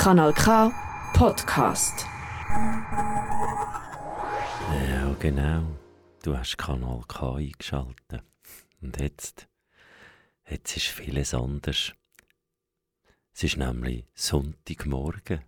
[0.00, 0.72] Kanal K
[1.12, 2.06] Podcast.
[4.88, 5.76] Ja, genau.
[6.22, 8.24] Du hast Kanal K eingeschaltet.
[8.80, 9.46] Und jetzt,
[10.48, 11.92] jetzt ist vieles anders.
[13.34, 15.44] Es ist nämlich Sonntagmorgen.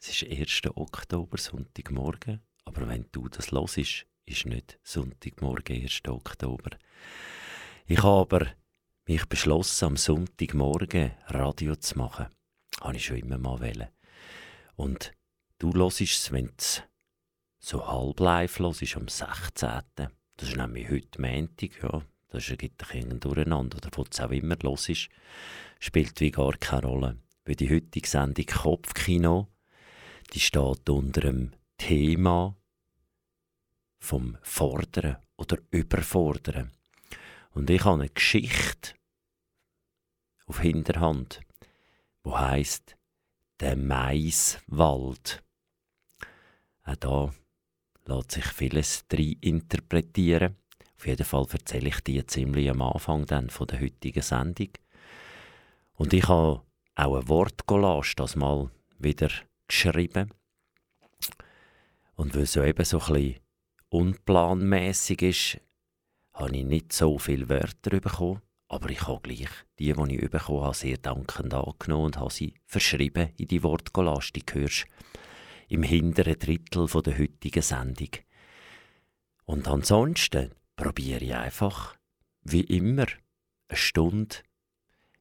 [0.00, 0.76] Es ist 1.
[0.76, 2.40] Oktober, Sonntagmorgen.
[2.64, 6.02] Aber wenn du das hörst, ist nicht Sonntagmorgen, 1.
[6.06, 6.70] Oktober.
[7.86, 8.46] Ich habe aber
[9.08, 12.28] mich beschlossen, am Sonntagmorgen Radio zu machen.
[12.80, 13.88] Habe ich schon immer mal wollen.
[14.76, 15.12] Und
[15.58, 16.82] du hörst es, wenn es
[17.58, 19.82] so halb live hörst, am 16.
[19.96, 22.02] Das ist nämlich heute Montag, ja.
[22.28, 23.76] Das gibt ein Durcheinander.
[23.76, 25.10] Oder wo es auch immer los ist,
[25.78, 27.18] spielt wie gar keine Rolle.
[27.44, 29.48] Weil die heutige Sendung Kopfkino,
[30.32, 32.56] die steht unter dem Thema
[33.98, 36.72] vom Fordern oder Überfordern.
[37.50, 38.94] Und ich habe eine Geschichte
[40.46, 41.40] auf Hinterhand,
[42.22, 42.96] wo heißt
[43.60, 45.42] der Maiswald.
[46.84, 47.34] Auch da
[48.06, 50.56] lässt sich vieles drin interpretieren.
[50.96, 54.70] Auf jeden Fall erzähle ich dir ziemlich am Anfang dann von der heutigen Sendung.
[55.94, 56.62] Und ich habe
[56.94, 59.30] auch ein Wortcollage das mal wieder
[59.66, 60.32] geschrieben.
[62.14, 63.40] Und weil es so eben so ein bisschen
[63.88, 65.60] unplanmäßig ist,
[66.34, 68.42] habe ich nicht so viele Wörter bekommen.
[68.72, 72.54] Aber ich habe gleich die, die ich bekommen habe, sehr dankend angenommen und habe sie
[72.64, 74.32] verschrieben in die Wortcollage.
[74.32, 74.86] Die hörst
[75.68, 78.08] im hinteren Drittel der heutigen Sendung.
[79.44, 81.96] Und ansonsten probiere ich einfach,
[82.44, 83.08] wie immer,
[83.68, 84.36] eine Stunde.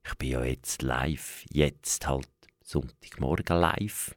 [0.07, 2.29] Ich bin ja jetzt live, jetzt halt
[2.63, 4.15] Sonntagmorgen live.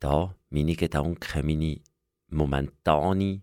[0.00, 1.80] Da meine Gedanken, meine
[2.26, 3.42] momentane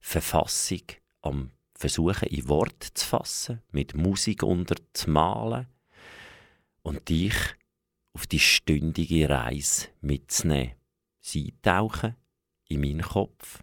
[0.00, 0.80] Verfassung
[1.20, 5.66] am Versuchen in Wort zu fassen, mit Musik unterzumalen
[6.82, 7.34] und dich
[8.12, 10.74] auf die stündige Reise mitzunehmen.
[11.20, 12.16] Sie tauchen
[12.68, 13.60] in meinen Kopf.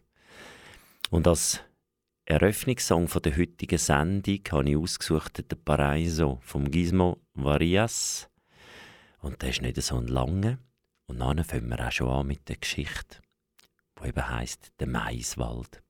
[1.09, 1.61] Und als
[2.25, 8.29] Eröffnungssong von der heutigen Sendung habe ich ausgesucht den Paraiso vom Gizmo Varias.
[9.19, 10.57] Und der ist nicht so ein langer.
[11.07, 13.21] Und dann fangen wir auch schon an mit der Geschichte
[14.01, 15.83] wo eben heisst der Maiswald.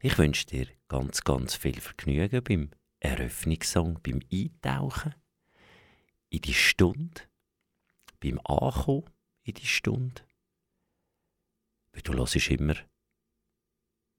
[0.00, 5.14] Ich wünsche dir ganz, ganz viel Vergnügen beim Eröffnungssong, beim Eintauchen
[6.30, 7.22] in die Stunde,
[8.20, 9.08] beim Ankommen
[9.42, 10.22] in die Stunde.
[11.92, 12.74] Weil du hörst immer,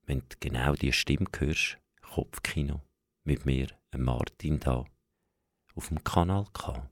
[0.04, 2.82] wenn du genau die Stimme hörst, Kopfkino,
[3.24, 4.86] mit mir, Martin da,
[5.76, 6.90] auf dem Kanal K.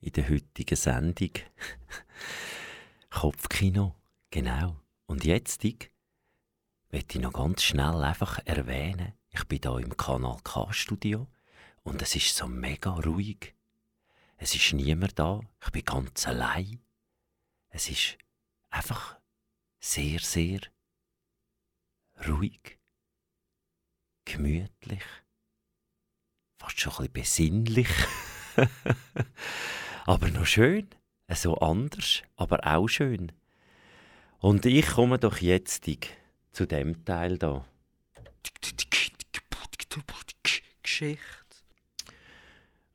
[0.00, 1.30] in der heutigen Sendung.
[3.10, 3.94] Kopfkino,
[4.30, 4.76] genau.
[5.06, 11.26] Und jetzt möchte ich noch ganz schnell einfach erwähnen, ich bin hier im Kanal K-Studio
[11.82, 13.54] und es ist so mega ruhig.
[14.36, 16.80] Es ist niemand da, ich bin ganz allein.
[17.70, 18.18] Es ist
[18.70, 19.18] einfach
[19.80, 20.60] sehr, sehr
[22.26, 22.78] ruhig,
[24.24, 25.04] gemütlich,
[26.58, 27.88] fast schon ein bisschen besinnlich.
[30.06, 30.88] aber noch schön.
[31.32, 33.32] So anders, aber auch schön.
[34.38, 35.84] Und ich komme doch jetzt
[36.52, 37.64] zu dem Teil da.
[40.82, 41.20] Geschichte.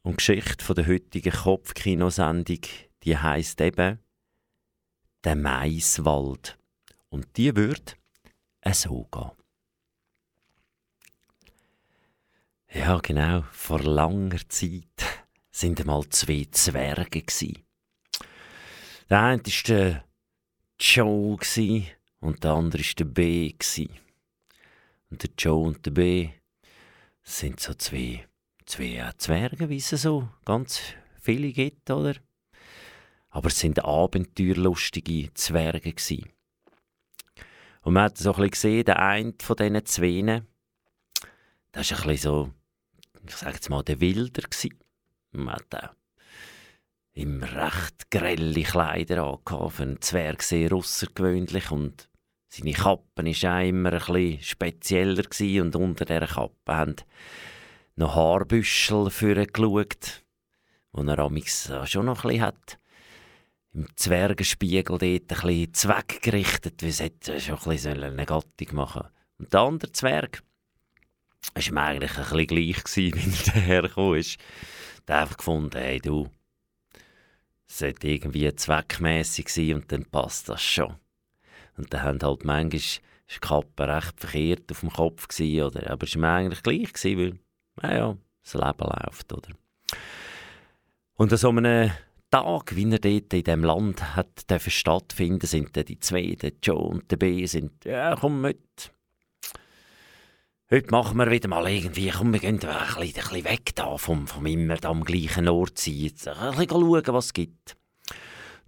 [0.01, 2.61] Und die Geschichte von der heutigen Kopfkinosendung,
[3.03, 3.99] die heißt eben
[5.23, 6.57] der Maiswald.
[7.09, 7.97] Und die wird
[8.71, 9.31] so gehen.
[12.73, 13.43] Ja, genau.
[13.51, 15.20] Vor langer Zeit
[15.51, 17.23] sind einmal zwei Zwerge
[19.09, 20.05] Der eine war der
[20.79, 21.37] Joe
[22.19, 23.53] und der andere war der B.
[25.09, 26.29] Und der Joe und der B
[27.21, 28.25] sind so zwei,
[28.65, 30.81] zwei Zwerge, wie es so ganz
[31.19, 32.15] viele gibt, oder?
[33.29, 35.93] Aber es sind abenteuerlustige Zwerge.
[37.83, 40.45] Und man hat so ein bisschen gesehen, der eine von diesen zwei, der
[41.73, 42.53] war ein bisschen so,
[43.27, 44.43] ich sage jetzt mal, der Wilder.
[44.43, 44.80] Man
[45.33, 45.95] auch
[47.13, 52.09] im recht grelle Kleider angehabt, für einen Zwerg sehr außergewöhnlich und
[52.47, 55.23] seine Kappe war auch immer ein bisschen spezieller
[55.61, 56.95] und unter dieser Kappe haben
[57.95, 60.23] noch Haarbüschel für geschaut,
[60.93, 62.77] die er amigs schon noch ein bisschen hat.
[63.73, 69.07] Im Zwergenspiegel dort ein bisschen zweckgerichtet, wie es hätte schon ein bisschen eine Gattung machen
[69.37, 70.43] Und der andere Zwerg
[71.55, 74.37] war mir eigentlich ein bisschen gleich, wie er dahergekommen ist.
[75.11, 76.29] Hat einfach gefunden, hey du,
[77.67, 80.95] es sollte irgendwie zweckmäßig sein und dann passt das schon.
[81.75, 85.89] Und dann haben halt manchmal die Kappe recht verkehrt auf dem Kopf gewesen, oder?
[85.91, 87.39] Aber es war mir eigentlich gleich, gewesen, weil,
[87.81, 89.49] naja, das Leben läuft, oder?
[91.15, 91.91] Und an so einem
[92.29, 96.77] Tag, wie er dort in diesem Land hat stattfinden sind dann die zwei, der Joe
[96.77, 98.93] und der B, sind, ja, komm mit.
[100.73, 104.45] Heute machen wir wieder mal irgendwie, komm, wir gehen ein bisschen, weg da vom, vom
[104.45, 106.13] immer am gleichen Ort sein.
[106.27, 107.75] Ein bisschen schauen, was es gibt.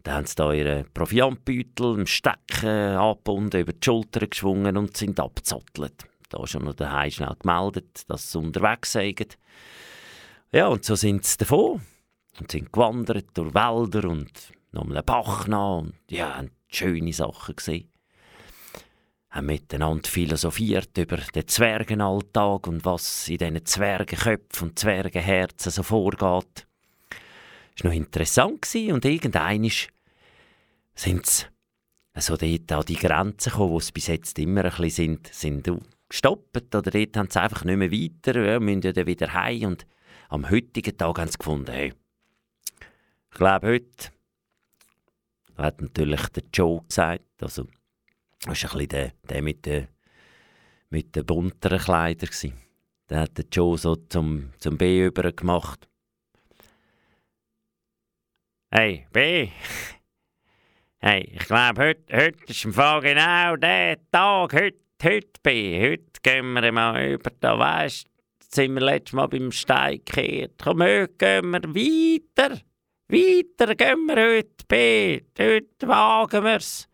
[0.04, 5.18] Dann haben sie da ihren Proviantbeutel im Stecken angebunden, über die Schulter geschwungen und sind
[5.18, 6.04] abgezottelt.
[6.28, 9.38] Da schon noch daheim schnell gemeldet, dass sie unterwegs sind.
[10.52, 11.84] Ja, und so sind sie davon.
[12.38, 17.56] Und sind gewandert durch Wälder und noch einen Bach nach und ja, haben schöne Sachen
[17.56, 17.93] gesehen.
[19.34, 26.68] Haben miteinander philosophiert über den Zwergenalltag und was in diesen Zwergenköpfen und Zwergenherzen so vorgeht.
[27.76, 29.70] Das war noch interessant und irgendwann
[30.96, 31.46] sind sie
[32.14, 35.82] also dort an die Grenzen gekommen, wo sie bis jetzt immer ein bisschen sind, sind
[36.08, 39.88] gestoppt oder dort haben sie einfach nicht mehr weiter, ja, müssen ja wieder heim und
[40.30, 41.94] am heutigen Tag haben sie gefunden, hey,
[43.32, 44.12] ich glaube heute,
[45.58, 47.66] hat natürlich der Joe gesagt, also
[48.46, 49.88] das war ein bisschen der, der mit den,
[50.90, 52.30] mit den bunteren Kleidern.
[52.30, 52.54] Gewesen.
[53.10, 55.88] Der hat der Joe so zum, zum B über gemacht.
[58.72, 59.50] Hey, B!
[61.06, 64.54] Hey, ich glaube, heute, heute ist im Fall genau der Tag.
[64.54, 65.92] Heute, heute, B.
[65.92, 67.60] Heute gehen wir mal über da.
[67.60, 68.08] Weißt
[68.54, 70.54] sind wir letztes Mal beim Stein gekehrt.
[70.64, 72.62] Komm, heute gehen wir weiter.
[73.10, 75.22] Weiter gehen wir heute, B.
[75.38, 76.88] Heute wagen wir es.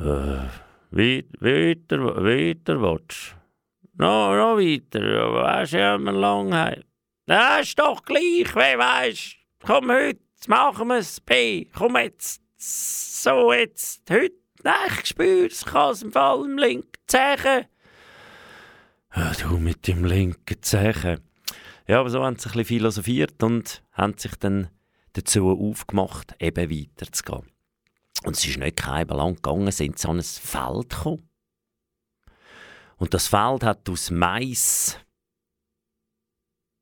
[0.00, 0.48] Äh,
[0.90, 3.34] weiter, weiter, willst
[3.94, 5.00] No, no weiter.
[5.00, 6.84] Weißt du, ja, wir lang heim.
[7.26, 9.34] Das ist doch gleich, wer weiß.
[9.64, 10.20] Komm heute.
[10.46, 11.66] Machen wir es, B.
[11.76, 12.40] Komm jetzt.
[12.56, 14.08] So, jetzt.
[14.08, 14.36] Heute.
[14.62, 15.62] Nein, ich spüre es.
[15.62, 17.64] Ich kann im Fall im linken Zehen.
[19.16, 21.20] Ja, du mit dem linken Zehen.
[21.88, 24.68] Ja, aber so haben sie ein bisschen philosophiert und haben sich dann
[25.14, 27.50] dazu aufgemacht, eben weiterzugehen.
[28.24, 31.28] Und es ist nicht kein lang gegangen, sind sie an ein Feld gekommen.
[32.96, 34.98] Und das Feld hat aus Mais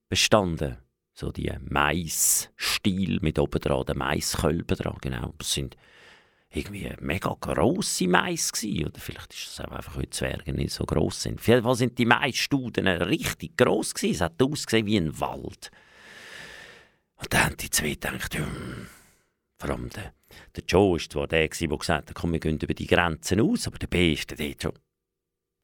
[0.09, 0.79] bestanden
[1.17, 5.35] so die Maisstiel mit oben dran, der Maiskölben dran, genau.
[5.39, 5.77] Das sind
[6.51, 8.87] irgendwie mega grosse Mais gewesen.
[8.87, 11.41] oder vielleicht ist es einfach heute Zwerge nicht so gross sind.
[11.41, 14.15] Auf jeden Fall sind die Maisstuden richtig gross gewesen.
[14.15, 15.71] Es hat ausgesehen wie ein Wald.
[17.17, 18.87] Und dann haben die zwei gedacht, hm,
[19.59, 20.13] vor allem der,
[20.55, 23.67] der Joe war zwar der, der gesagt hat, komm, wir gehen über die Grenzen aus,
[23.67, 24.73] aber der B ist der schon.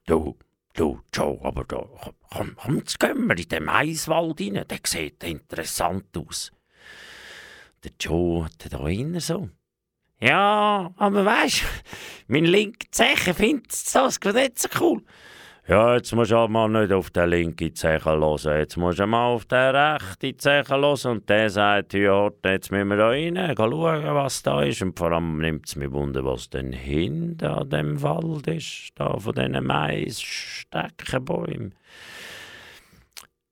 [0.06, 0.36] Du,
[0.74, 1.86] Du, Joe, aber da,
[2.30, 4.64] komm, komm, jetzt gehen wir in den Maiswald rein.
[4.66, 6.50] Der sieht interessant aus.
[7.84, 9.50] Der Joe hat da innen so.
[10.18, 11.66] Ja, aber weißt du,
[12.28, 15.02] mein linker Zeche findet das nicht so cool.
[15.68, 18.58] Ja, jetzt musst du halt mal nicht auf den linken Zeche hören.
[18.58, 20.98] Jetzt musst du mal auf den rechten Zeche hören.
[21.04, 24.82] Und der sagt, ja, jetzt müssen wir da rein, schauen, was da ist.
[24.82, 28.90] Und vor allem nimmt es mich wunder, was denn hinter dem Wald ist.
[28.96, 31.76] Da von diesen Mais-Steckenbäumen.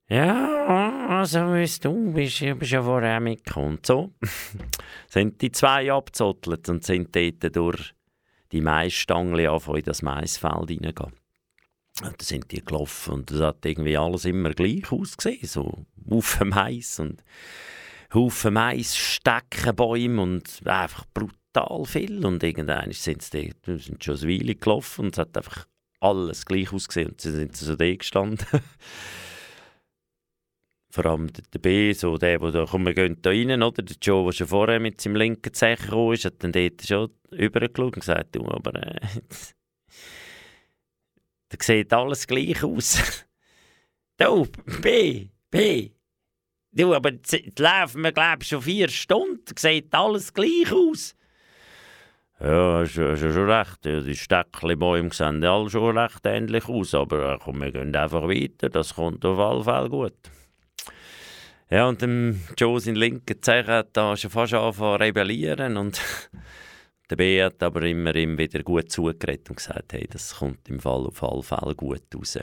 [0.08, 3.78] Ja, also wie du bist, du bist ja vorher mitgekommen.
[3.82, 4.10] So
[5.06, 7.94] sind die zwei abgezottelt und sind dort durch
[8.50, 11.19] die Maisstangen in das Maisfeld hineingehen.
[12.02, 15.46] Und da sind die gelaufen und das hat irgendwie alles immer gleich ausgesehen.
[15.46, 17.22] So Haufen Mais und
[18.14, 22.24] Haufen Mais, Steckenbäume und einfach brutal viel.
[22.24, 25.66] Und irgendwann sind sie dort, sind schon eine Weile gelaufen und es hat einfach
[26.00, 27.10] alles gleich ausgesehen.
[27.10, 28.46] Und sie sind so da gestanden.
[30.92, 33.82] Vor allem der B, so der, der da, komm, wir gehen da rein, oder?
[33.82, 37.12] Der Joe, der schon vorher mit seinem linken Zecher gekommen ist, hat dann dort schon
[37.30, 38.98] übergeschaut und gesagt, du, aber äh,
[41.50, 43.26] da sieht alles gleich aus.
[44.16, 44.46] du,
[44.80, 45.90] B, B,
[46.72, 47.12] du, aber
[47.58, 51.14] laufen wir, glaube schon vier Stunden, da sieht alles gleich aus.
[52.42, 53.84] Ja, hast du schon recht.
[53.84, 56.94] Die Steckchenbäume sehen alle schon recht ähnlich aus.
[56.94, 58.70] Aber äh, komm, wir gehen einfach weiter.
[58.70, 60.14] Das kommt auf alle Fälle gut.
[61.68, 65.76] Ja, und dem Joe sein linker Zeichen hat da schon fast angefangen zu rebellieren.
[65.76, 66.00] Und
[67.10, 70.78] der B hat aber immer ihm wieder gut zugeredet und gesagt, hey, das kommt im
[70.78, 72.38] Fall auf alle Fälle gut raus.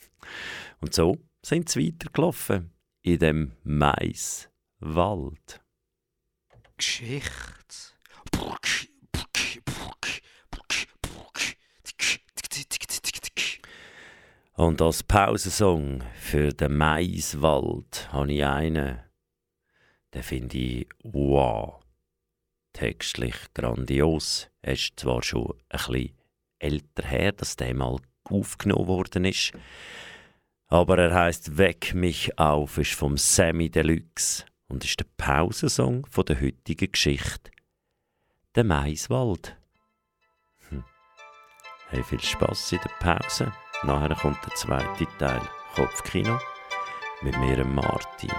[0.80, 2.70] und so sind sie weitergelaufen
[3.02, 4.50] in dem Maiswald.
[6.76, 7.56] Geschichte.
[14.56, 19.00] Und als Pausensong für den Maiswald habe ich einen,
[20.14, 21.85] den finde ich wow.
[22.76, 24.50] Textlich grandios.
[24.60, 26.12] Er ist zwar schon ein bisschen
[26.58, 29.52] älter her, dass der mal aufgenommen worden ist.
[30.68, 36.26] Aber er heißt Weck mich auf, ist vom Sammy Deluxe und ist der Pausensong von
[36.26, 37.50] der heutigen Geschichte.
[38.54, 39.56] Der Maiswald.
[40.68, 40.84] Hm.
[41.88, 43.54] Hey, viel Spaß in der Pause.
[43.84, 45.40] Nachher kommt der zweite Teil,
[45.74, 46.38] Kopfkino,
[47.22, 48.32] mit mir, Martin.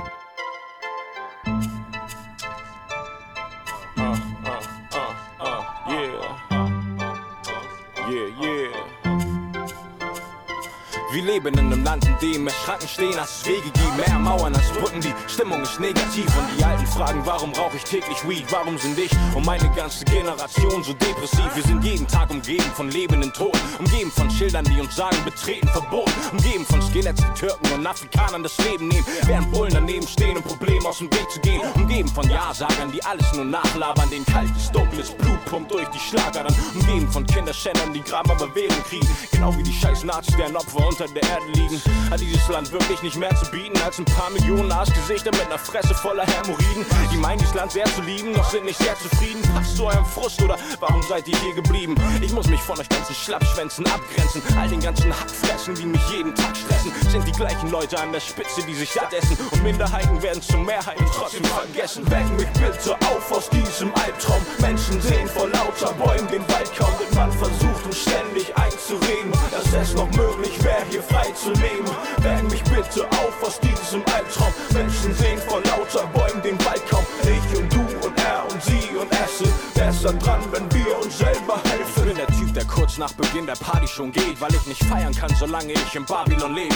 [11.27, 14.69] Leben in einem Land, in dem mehr Schranken stehen, als Wege gibt, mehr Mauern als
[14.69, 15.01] Brücken.
[15.01, 18.45] Die Stimmung ist negativ und die Alten fragen, warum rauche ich täglich Weed?
[18.49, 21.49] Warum sind ich und meine ganze Generation so depressiv?
[21.53, 25.67] Wir sind jeden Tag umgeben von lebenden Toten, umgeben von Schildern, die uns sagen, betreten
[25.67, 30.37] verboten, umgeben von Skeletts, die Türken und Afrikanern das Leben nehmen, während Bullen daneben stehen,
[30.37, 34.25] um Probleme aus dem Weg zu gehen, umgeben von Ja-Sagern, die alles nur nachlabern, den
[34.25, 39.07] kaltes, dunkles Blut pumpt durch die Schlagern, umgeben von Kinderschändern, die Gramm aber Währung kriegen,
[39.31, 41.81] genau wie die scheiß Nazis, deren Opfer unter der Erde liegen.
[42.09, 45.57] Hat dieses Land wirklich nicht mehr zu bieten als ein paar Millionen Arschgesichter mit einer
[45.59, 46.85] Fresse voller Hämorrhoiden?
[47.11, 49.41] Die meinen, dieses Land sehr zu lieben, doch sind nicht sehr zufrieden.
[49.53, 51.95] Passt zu eurem Frust oder warum seid ihr hier geblieben?
[52.21, 54.41] Ich muss mich von euch ganzen Schlappschwänzen abgrenzen.
[54.59, 58.19] All den ganzen Hackfressen, die mich jeden Tag stressen, sind die gleichen Leute an der
[58.19, 59.37] Spitze, die sich satt essen.
[59.51, 62.09] Und Minderheiten werden zur Mehrheit und trotzdem vergessen.
[62.11, 64.41] Weck mich bitte auf aus diesem Albtraum.
[64.59, 69.73] Menschen sehen vor lauter Bäumen den Wald kaum, denn man versucht uns ständig einzureden, dass
[69.73, 71.87] es noch möglich wäre, hier frei zu leben.
[72.21, 74.53] Weck mich bitte auf aus diesem Albtraum.
[74.73, 77.05] Menschen sehen vor lauter Bäumen den Wald kaum.
[77.23, 81.17] Ich und du und er und sie und es sind besser dran, wenn wir uns
[81.17, 81.93] selber helfen.
[81.97, 84.83] Ich bin der Typ, der kurz nach Beginn der Party schon geht, weil ich nicht
[84.85, 86.75] feiern kann, solange ich in Babylon lebe.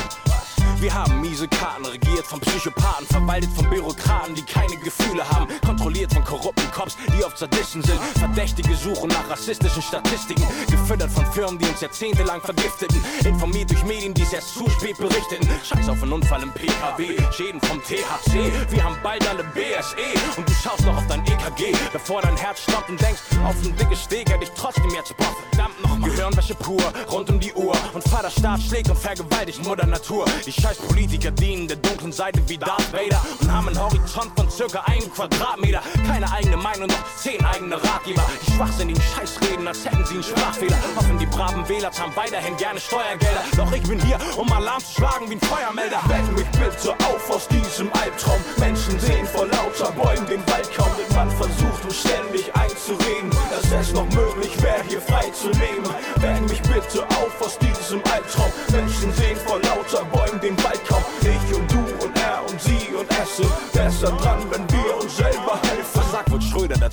[0.81, 6.11] Wir haben miese Karten, regiert von Psychopathen, verwaltet von Bürokraten, die keine Gefühle haben, kontrolliert
[6.11, 7.99] von korrupten Cops, die oft Sadisten sind.
[8.17, 14.15] Verdächtige suchen nach rassistischen Statistiken, gefüttert von Firmen, die uns jahrzehntelang vergifteten, informiert durch Medien,
[14.15, 15.47] die es erst zu spät berichteten.
[15.63, 19.95] Scheiß auf einen Unfall im PKW, Schäden vom THC, wir haben bald alle BSE
[20.35, 23.95] und du schaust noch auf dein EKG, bevor dein Herz stoppt und denkst, auf ein
[23.95, 27.75] Steg hätte ich trotzdem jetzt Bock, verdammt noch Gehirnwäsche pur, rund um die Uhr.
[27.93, 30.25] Und Vater Staat schlägt und vergewaltigt Mutter Natur.
[30.45, 34.49] Die Scheiß Politiker dienen der dunklen Seite wie Darth Vader und haben einen Horizont von
[34.49, 35.81] circa einem Quadratmeter.
[36.07, 38.23] Keine eigene Meinung, noch zehn eigene Ratgeber.
[38.47, 40.77] Die schwachsinnigen Scheißreden, als hätten sie einen Sprachfehler.
[40.95, 43.43] Hoffen die braven Wähler zahlen weiterhin gerne Steuergelder.
[43.57, 45.99] Doch ich bin hier, um Alarm zu schlagen wie ein Feuermelder.
[46.07, 48.39] Weck mich bitte auf aus diesem Albtraum.
[48.57, 53.71] Menschen sehen vor lauter Bäumen den Wald kaum, denn man versucht uns ständig einzureden, dass
[53.71, 55.83] es noch möglich wäre, hier frei zu leben.
[56.15, 58.51] Weck mich bitte auf aus diesem Albtraum.
[58.71, 60.20] Menschen sehen vor lauter Bäumen
[64.01, 64.50] sind besser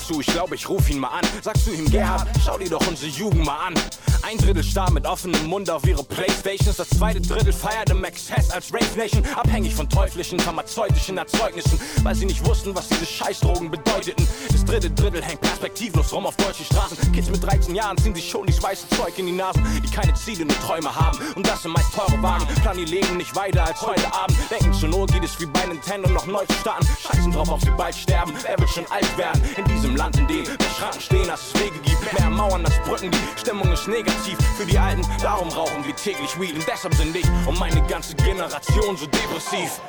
[0.08, 0.20] Dazu?
[0.20, 1.24] Ich glaube, ich ruf ihn mal an.
[1.42, 3.74] Sagst du ihm, Gerhard, schau dir doch unsere Jugend mal an.
[4.22, 6.76] Ein Drittel starr mit offenem Mund auf ihre Playstations.
[6.76, 9.22] Das zweite Drittel feierte Max Hess als Rave Nation.
[9.36, 11.80] Abhängig von teuflischen, pharmazeutischen Erzeugnissen.
[12.02, 14.26] Weil sie nicht wussten, was diese Scheißdrogen bedeuteten.
[14.50, 17.12] Das dritte Drittel hängt perspektivlos rum auf deutschen Straßen.
[17.12, 19.64] Kids mit 13 Jahren ziehen sich schon die weiße Zeug in die Nasen.
[19.82, 21.18] Die keine Ziele, nur Träume haben.
[21.36, 22.46] Und das sind meist teure Wagen.
[22.62, 24.36] Planen ihr Leben nicht weiter als heute Abend.
[24.50, 26.86] Denken zur Not geht es wie bei Nintendo noch neu zu starten.
[27.00, 28.32] Scheißen drauf, ob sie bald sterben.
[28.42, 29.42] Wer wird schon alt werden?
[29.56, 32.12] In diesem Land, in dem mehr Schranken stehen, als es Wege gibt.
[32.18, 35.02] Mehr Mauern als Brücken, die Stimmung ist negativ für die Alten.
[35.20, 39.80] Darum rauchen wir täglich Weed und deshalb sind ich und meine ganze Generation so depressiv.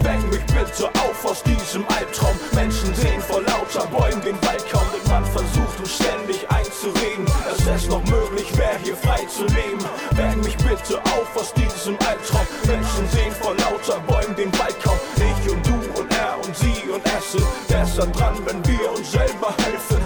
[0.00, 2.36] Weck mich bitte auf aus diesem Albtraum.
[2.54, 7.26] Menschen sehen vor lauter Bäumen den Wald kaum, denn man versucht uns ständig einzureden,
[7.68, 9.84] es noch möglich wäre, hier frei zu leben.
[10.12, 12.46] Weck mich bitte auf aus diesem Albtraum.
[12.66, 14.98] Menschen sehen vor lauter Bäumen den Wald kaum.
[15.16, 15.65] Ich und
[16.96, 20.05] und sie und es sind besser dran, wenn wir uns selber helfen.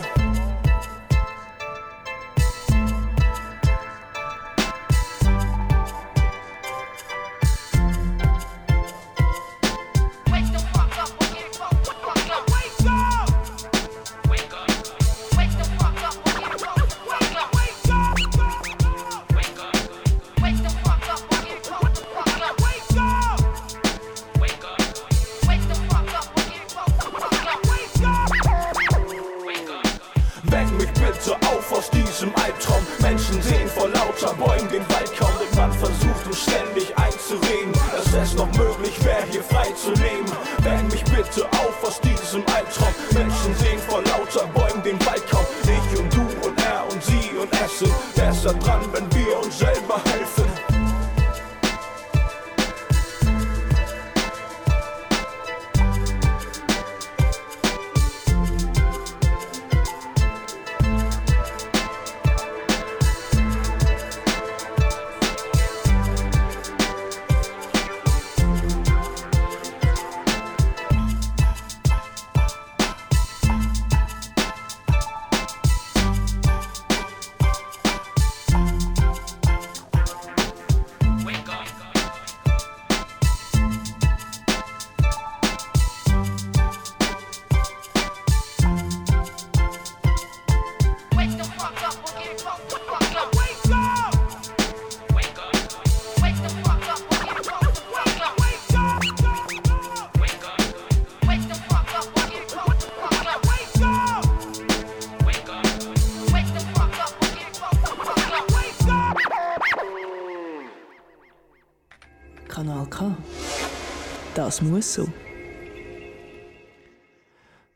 [114.50, 115.06] Das muss so.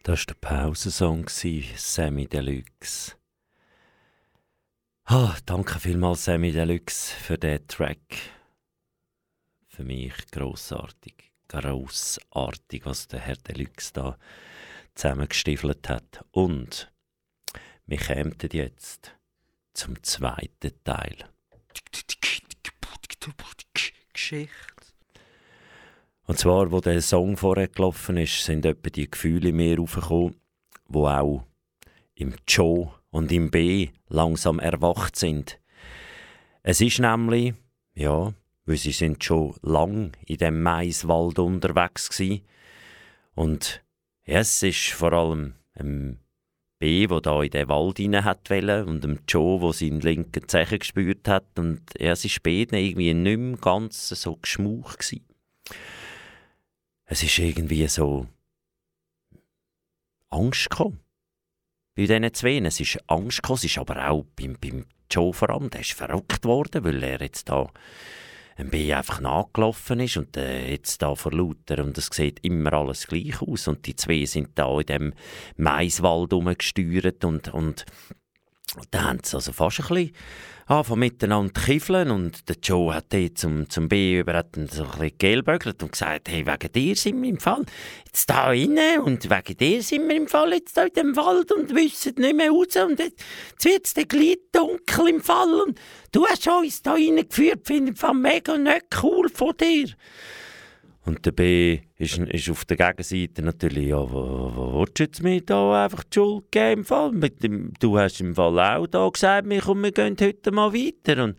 [0.02, 3.14] Das war der Pausensong, Sammy Deluxe.
[5.04, 8.00] Ah, danke vielmals, Sammy Deluxe, für den Track.
[9.68, 14.18] Für mich grossartig, grossartig, was der Herr Deluxe da
[14.96, 16.24] zusammengestiefelt hat.
[16.32, 16.92] Und
[17.86, 19.14] wir kämen jetzt
[19.74, 21.14] zum zweiten Teil.
[24.12, 24.73] Geschichte.
[26.26, 30.36] Und zwar, wo der Song vorher gelaufen ist, sind etwa die Gefühle mir aufgekommen,
[30.88, 31.44] wo auch
[32.14, 35.60] im Joe und im B langsam erwacht sind.
[36.62, 37.52] Es ist nämlich,
[37.94, 38.32] ja,
[38.64, 42.42] weil sie sind schon lang in dem Maiswald unterwegs gsi.
[43.34, 43.82] Und
[44.24, 46.20] ja, es ist vor allem ein
[46.78, 50.78] B, wo da in den Wald rein hat und dem Joe, wo seinen linken Zehen
[50.78, 51.58] gespürt hat.
[51.58, 55.22] Und ja, es ist später irgendwie nicht mehr ganz so geschmauch gsi
[57.06, 58.26] es ist irgendwie so
[60.30, 61.00] Angst gekommen.
[61.94, 62.58] Bei diesen zwei.
[62.58, 63.58] Es ist Angst gekommen.
[63.58, 65.70] Es ist aber auch beim, beim Joe vor allem.
[65.70, 67.70] Der ist verrückt worden, weil er jetzt da
[68.56, 72.72] ein B einfach nachgelaufen ist und äh, jetzt da vor lauter und es sieht immer
[72.72, 75.14] alles gleich aus und die zwei sind da in dem
[75.56, 77.84] Maiswald rumgesteuert und, und
[78.92, 80.14] da haben sie also fast ein bisschen
[80.66, 84.84] angefangen miteinander zu kiffeln und der Joe hat dort zum, zum B über hat so
[84.84, 87.64] ein bisschen und gesagt, hey, wegen dir sind wir im Fall
[88.06, 91.52] jetzt da rein und wegen dir sind wir im Fall jetzt da in dem Wald
[91.52, 93.24] und wissen nicht mehr raus und jetzt,
[93.62, 95.78] wird es gleich dunkel im Fall und
[96.12, 99.88] du hast uns da reingeführt, finde ich mega nicht cool von dir.
[101.04, 105.22] Und der B ist, ist auf der Gegenseite natürlich, ja, wo, wo willst du jetzt
[105.22, 107.12] mir da einfach die Schuld geben im Fall?
[107.78, 111.24] Du hast im Fall auch da gesagt, wir, komm, wir gehen heute mal weiter.
[111.24, 111.36] Und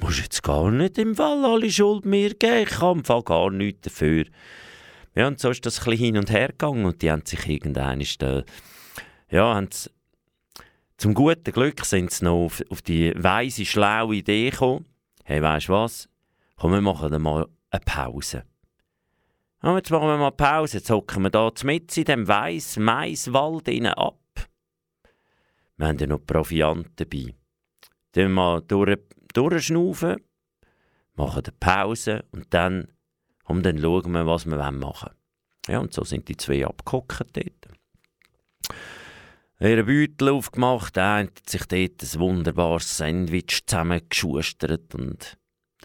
[0.00, 3.50] musst jetzt gar nicht im Fall alle Schuld mir geben, ich kann im Fall gar
[3.50, 4.24] nichts dafür.
[5.14, 7.46] Ja, und so ist das ein bisschen hin und her gegangen und die haben sich
[7.46, 8.44] irgendwann, da,
[9.30, 9.68] ja, haben
[10.98, 14.86] zum guten Glück sind sie noch auf, auf die weise, schlaue Idee gekommen.
[15.24, 16.08] Hey, weißt du was?
[16.56, 18.44] Komm, wir machen dann mal eine Pause.
[19.66, 20.76] Ja, jetzt machen wir mal Pause.
[20.76, 24.20] Jetzt hocken wir hier mit in dem weiss Maiswald innen ab.
[25.76, 27.34] Wir haben ja noch Proviant dabei.
[28.12, 28.96] Dann mal durch,
[31.16, 32.92] machen eine Pause und dann,
[33.42, 35.16] und dann schauen wir, was wir machen wollen.
[35.66, 37.68] Ja, und so sind die zwei abgehockt dort.
[39.58, 45.36] ihren Beutel aufgemacht, der eine hat sich dort ein wunderbares Sandwich zusammengeschustert und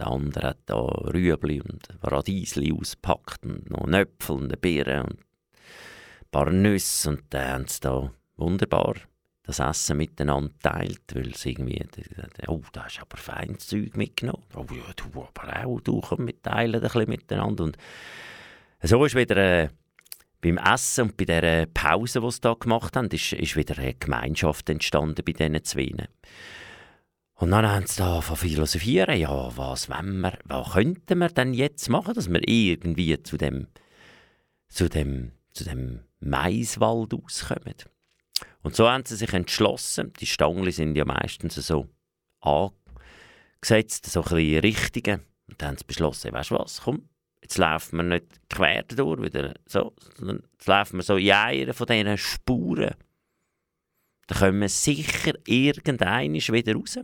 [0.01, 5.03] der andere hat da Rüebli und Radiesli ausgepackt und noch einen Äpfel und eine Beere
[5.03, 8.95] und ein paar Nüsse und dann haben sie da wunderbar
[9.43, 11.83] das Essen miteinander teilt, weil sie irgendwie,
[12.47, 14.43] oh, da hast du aber feines Zeug mitgenommen.
[14.55, 17.65] Oh ja, du aber auch, du komm, wir teilen ein bisschen miteinander.
[17.65, 17.77] Und
[18.81, 19.69] so ist wieder äh,
[20.41, 23.93] beim Essen und bei dieser Pause, die sie da gemacht haben, ist, ist wieder eine
[23.95, 26.07] Gemeinschaft entstanden bei diesen Zweien.
[27.41, 31.89] Und dann haben sie da von philosophieren, ja, was, wir, was könnten wir denn jetzt
[31.89, 33.65] machen, dass wir irgendwie zu dem,
[34.67, 37.73] zu dem, zu dem Maiswald auskommen.
[38.61, 41.87] Und so haben sie sich entschlossen, die Stangen sind ja meistens so
[42.41, 45.21] angesetzt, so ein bisschen Richtungen.
[45.47, 47.09] Und dann haben sie beschlossen, weißt du was, komm,
[47.41, 51.73] jetzt laufen wir nicht quer durch, wieder so, sondern jetzt laufen wir so in einer
[51.73, 52.93] von diesen Spuren.
[54.27, 56.99] Dann kommen wir sicher irgendeiner wieder raus.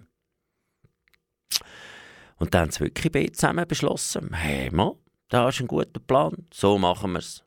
[2.38, 4.94] Und dann haben sie wirklich beide zusammen beschlossen, hey, Mann,
[5.30, 7.44] da ist ein guter Plan, so machen wir es.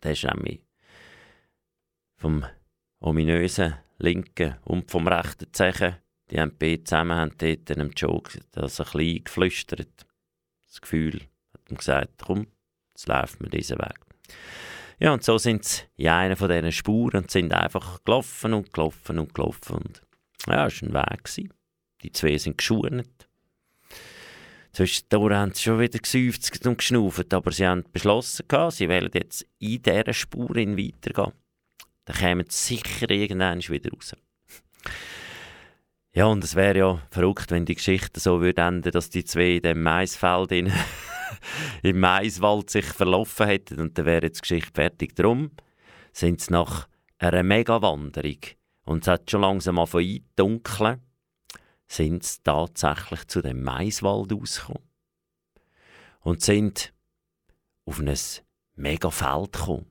[0.00, 0.60] Das ist nämlich
[2.16, 2.44] vom
[3.00, 5.96] ominösen linken und vom rechten Zeichen,
[6.30, 10.06] die haben beide zusammen haben dort in einem Joke das ein bisschen geflüstert.
[10.66, 11.20] Das Gefühl
[11.52, 12.46] hat ihm gesagt, komm,
[12.94, 13.98] jetzt laufen wir diesen Weg.
[14.98, 18.72] Ja, und so sind sie in einer von diesen Spuren und sind einfach gelaufen und
[18.72, 19.76] gelaufen und gelaufen.
[19.76, 20.02] Und
[20.46, 21.24] ja, es war ein Weg.
[21.24, 21.52] Gewesen.
[22.02, 23.06] Die zwei sind geschult.
[24.76, 29.46] Zwischendurch haben sie schon wieder gesäuft und geschnauft, aber sie haben beschlossen, sie wollen jetzt
[29.58, 31.32] in dieser Spur weitergehen.
[32.04, 34.14] Dann kämen sie sicher irgendwann wieder raus.
[36.12, 39.56] Ja, und es wäre ja verrückt, wenn die Geschichte so würde enden, dass die zwei
[39.56, 40.70] in dem Maisfeld in,
[41.82, 45.16] im Maiswald sich verlaufen hätten und dann wäre jetzt die Geschichte fertig.
[45.16, 45.52] Darum
[46.12, 46.86] sind sie nach
[47.16, 48.40] einer Megawanderung
[48.84, 51.00] und es hat schon langsam mal von dunkeln,
[51.86, 54.82] sind sie tatsächlich zu dem Maiswald ausgekommen
[56.20, 56.92] und sind
[57.84, 58.14] auf ein
[58.74, 59.86] Megafeld gekommen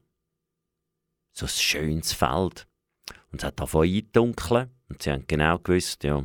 [1.36, 2.67] so ein schönes Feld.
[3.31, 6.23] Und es hat davon eindunkeln und sie haben genau gewusst, ja,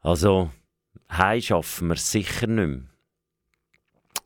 [0.00, 0.50] also
[1.10, 2.82] heim schaffen wir sicher nicht mehr.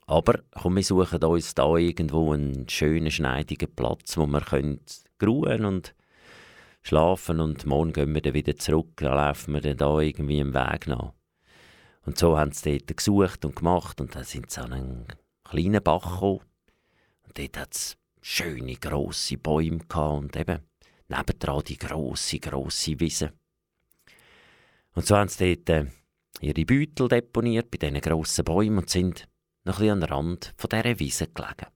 [0.07, 4.81] Aber komm, wir suchen uns da irgendwo einen schönen, schneidigen Platz, wo wir können
[5.23, 5.95] ruhen und
[6.85, 10.55] schlafen und morgen gehen wir dann wieder zurück, dann laufen wir dann da irgendwie im
[10.55, 11.15] Weg nach.
[12.05, 15.07] Und so haben sie dort gesucht und gemacht und dann sind sie an einen
[15.43, 16.41] kleinen Bach gekommen
[17.27, 20.61] und dort hat es schöne grosse Bäume und eben
[21.09, 23.33] nebendran die grosse, grosse Wiese.
[24.95, 25.91] Und so haben sie dort äh,
[26.41, 29.27] ihre Beutel deponiert bei diesen grossen Bäumen und sind
[29.65, 31.67] noch ein bisschen an den Rand dieser Wiese gelegen.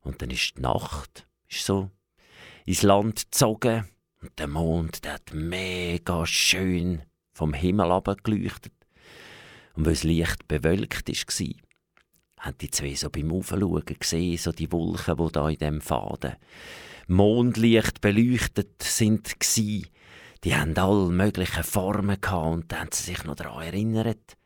[0.00, 1.90] Und dann ist die Nacht ist so
[2.64, 3.88] ins Land gezogen
[4.20, 8.72] und der Mond der hat mega schön vom Himmel geleuchtet.
[9.74, 11.46] Und weil es leicht bewölkt war,
[12.38, 16.36] haben die zwei so beim Aufschauen gesehen, so die Wolken, die da in dem Faden
[17.08, 19.86] Mondlicht beleuchtet sind gsi.
[20.44, 24.36] Die haben alle möglichen Formen gehabt und dann haben sie sich noch daran erinnert.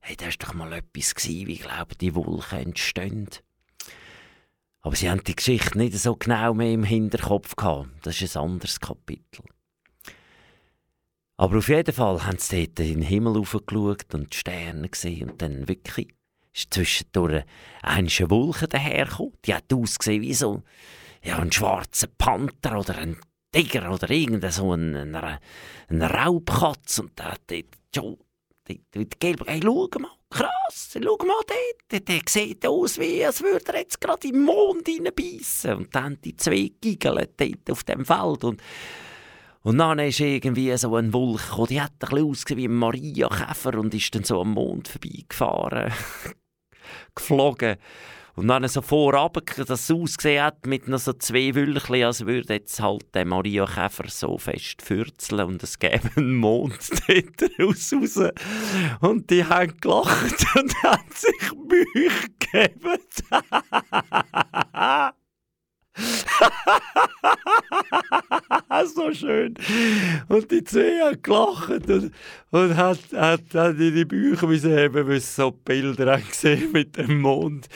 [0.00, 3.28] Hey, das war doch mal etwas gsi, wie glauben die Wolken entstehen.
[4.82, 7.88] Aber sie haben die Geschichte nicht so genau mehr im Hinterkopf gehabt.
[8.02, 9.44] Das ist ein anderes Kapitel.
[11.36, 15.30] Aber auf jeden Fall haben sie dort in den Himmel aufgeschaut und die Sterne gesehen
[15.30, 16.14] und dann wirklich
[16.52, 17.44] ist zwischendurch
[17.82, 19.34] eine Wolke dahergekommen.
[19.44, 20.62] Die hat ausgesehen wie so
[21.22, 23.16] ja, ein schwarzer Panther oder ein
[23.52, 25.38] Tiger oder irgendein so ein, ein,
[25.88, 26.98] ein Raubkatz.
[26.98, 28.18] Und der hat dort schon
[28.92, 29.44] dort gelb.
[29.46, 32.08] Hey, schau mal, krass, schau mal dort.
[32.08, 35.74] Der sieht aus, wie als würde er jetzt gerade im Mond reinbeissen.
[35.74, 38.44] Und dann die zwei Giggeln dort auf dem Feld.
[38.44, 38.62] Und
[39.62, 42.74] und dann ist irgendwie so ein Wolke gekommen, die hat ein bisschen ausgesehen wie ein
[42.76, 45.92] Maria-Käfer und ist dann so am Mond vorbeigefahren.
[47.14, 47.76] geflogen.
[48.40, 52.54] Und dann so vorab, dass es ausgesehen hat, mit noch so zwei Wülchchen, als würde
[52.54, 57.92] jetzt halt der Maria Käfer so fest fürzeln und es gäbe einen Mond dort raus.
[59.02, 62.98] Und die haben gelacht und haben sich Mühe gegeben.
[68.94, 69.54] so schön.
[70.28, 72.12] Und die zwei haben gelacht und,
[72.50, 77.20] und hat, hat, hat die Bücher müssen haben, sie so Bilder haben gesehen mit dem
[77.20, 77.68] Mond.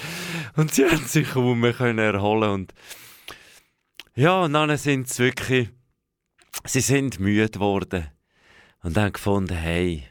[0.57, 2.75] Und sie haben sich kaum mehr können erholen und
[4.17, 5.71] ja, und dann sind sie wirklich,
[6.65, 8.07] sie sind müde geworden
[8.85, 10.05] und haben gefunden, hey,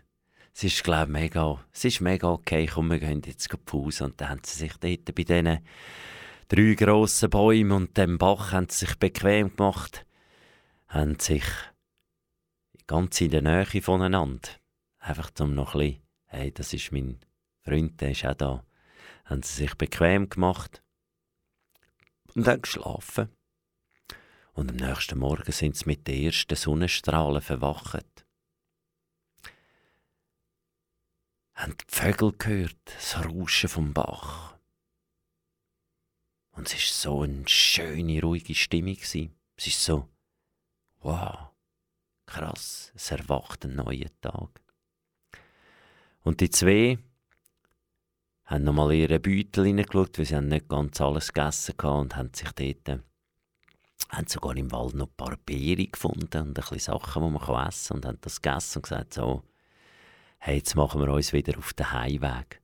[0.54, 4.04] es ist, glaube mega, es ist mega okay, komm, wir gehen jetzt Pause.
[4.04, 5.60] Und dann haben sie sich dort bei diesen
[6.47, 10.06] drei grossen Bäumen und dem Bach haben sie sich bequem gemacht
[10.93, 11.45] haben sich
[12.86, 14.47] ganz in der Nähe voneinander,
[14.99, 17.19] einfach zum noch ein bisschen, hey, das ist mein
[17.62, 18.65] Freund, der ist auch da,
[19.25, 20.84] haben sie sich bequem gemacht
[22.36, 23.29] und haben geschlafen.
[24.53, 28.27] Und am nächsten Morgen sind sie mit den ersten Sonnenstrahlen verwacht.
[31.56, 34.52] Haben die Vögel gehört, das Rauschen vom Bach.
[36.53, 38.97] Und es war so eine schöne, ruhige Stimmung.
[39.01, 39.15] Es
[39.67, 40.07] ist so,
[41.01, 41.49] wow,
[42.25, 44.61] krass, es erwacht ein neuer Tag.
[46.21, 46.97] Und die zwei
[48.45, 52.33] haben nochmal ihre Beutel hineingeschaut, weil sie haben nicht ganz alles gegessen hatten und haben
[52.33, 53.01] sich dort,
[54.09, 57.67] haben sogar im Wald noch ein paar Beeren gefunden und ein bisschen Sachen, die man
[57.67, 59.43] essen kann und haben das gegessen und gesagt, so,
[60.39, 62.62] hey, jetzt machen wir uns wieder auf den Heimweg.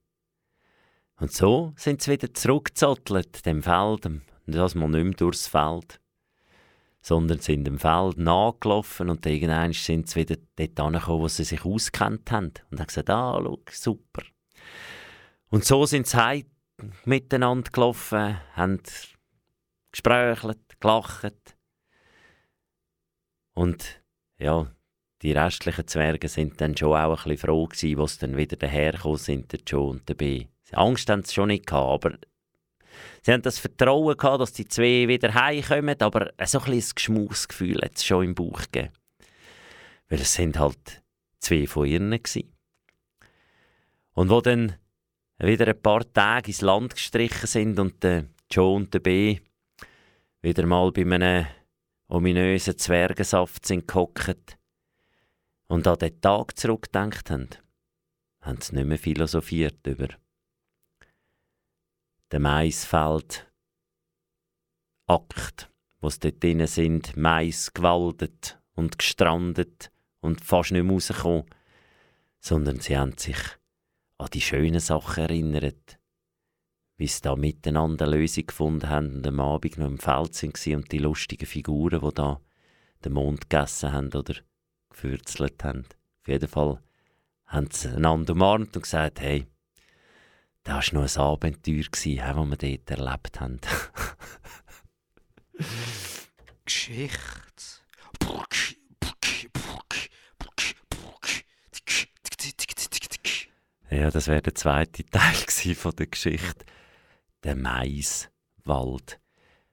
[1.20, 6.00] Und so sind sie wieder zurückgezottelt, dem Feld, und das mal nicht mehr durchs Feld,
[7.02, 11.66] sondern sind dem Feld nachgelaufen und irgendwann sind sie wieder dort angekommen, wo sie sich
[11.66, 14.24] auskennt haben und haben gesagt, ah, schau, super.
[15.50, 16.46] Und so sind sie heim
[17.04, 18.82] miteinander gelaufen, haben
[19.92, 21.58] gesprächelt, gelacht.
[23.54, 24.02] Und
[24.38, 24.72] ja,
[25.22, 29.18] die restlichen Zwerge sind dann schon auch ein bisschen froh gewesen, sie dann wieder dahergekommen
[29.18, 30.48] sind, der Joe und der B.
[30.74, 32.18] Angst haben sie schon nicht gehabt, aber
[33.22, 37.82] sie haben das Vertrauen gehabt, dass die zwei wieder heimkommen, aber so ein ein Geschmausgefühl
[37.82, 38.94] hat es schon im Bauch gegeben.
[40.08, 41.04] Weil es sind halt
[41.40, 42.54] zwei von ihnen gewesen.
[44.14, 44.76] Und wo dann
[45.38, 49.40] wieder ein paar Tage ins Land gestrichen sind und der Joe und der B
[50.42, 51.48] wieder mal bei einem
[52.08, 54.58] ominösen Zwergensaft sind gehockt
[55.68, 57.50] und an den Tag zurückgedacht haben,
[58.42, 60.08] haben sie nicht mehr philosophiert über
[62.32, 63.46] den Maisfeld
[65.08, 71.46] Akt, sie dort drinnen sind, Mais gewaldet und gestrandet und fast nicht mehr rausgekommen,
[72.40, 73.40] sondern sie haben sich
[74.20, 76.00] an die schönen Sachen erinnert,
[76.98, 80.68] wie sie da miteinander eine Lösung gefunden haben und am Abend noch im Feld sind
[80.68, 82.40] und die lustigen Figuren, die da
[83.04, 84.36] den Mond gegessen haben oder
[84.90, 85.86] gefürzelt haben.
[86.22, 86.82] Auf jeden Fall
[87.46, 89.48] haben sie einander umarmt und gesagt, hey,
[90.70, 93.60] das war noch ein Abenteuer, das wir dort erlebt haben.
[96.66, 97.20] Geschichte.
[103.90, 105.34] ja, das wäre der zweite Teil
[105.76, 106.66] von der Geschichte.
[107.44, 109.20] Der Maiswald.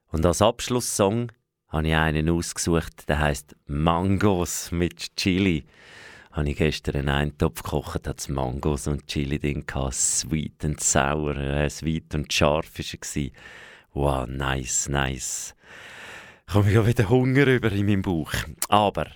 [0.08, 1.30] Und als Abschlusssong
[1.68, 5.66] habe ich einen ausgesucht, der heißt Mangos mit Chili.
[6.36, 9.94] Habe ich gestern einen Eintopf gekocht, hat Mangos und Chili drin gehabt.
[9.94, 13.30] Sweet and sour, äh, sweet und scharf war er.
[13.94, 15.54] Wow, nice, nice.
[16.46, 18.34] Ich habe wieder Hunger über in meinem Bauch.
[18.68, 19.06] Aber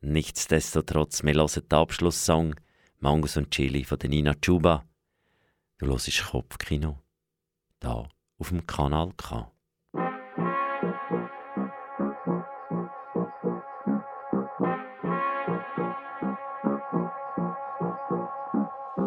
[0.00, 2.54] nichtsdestotrotz, wir hören den Abschlusssong
[3.00, 4.82] Mangos und Chili von der Nina Chuba.
[5.76, 7.02] Du hörst Kopfkino.
[7.80, 8.08] Da
[8.38, 9.51] auf dem Kanal K.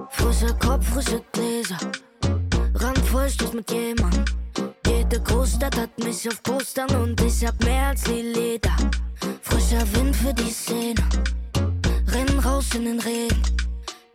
[0.09, 1.77] Frischer Kopf, frische Gläser.
[2.75, 4.35] Randvoll Stoß mit jemand.
[4.87, 8.75] Jede Großstadt hat mich auf Postern und ich hab mehr als die Leder.
[9.41, 11.01] Frischer Wind für die Szene.
[12.07, 13.41] Renn raus in den Regen.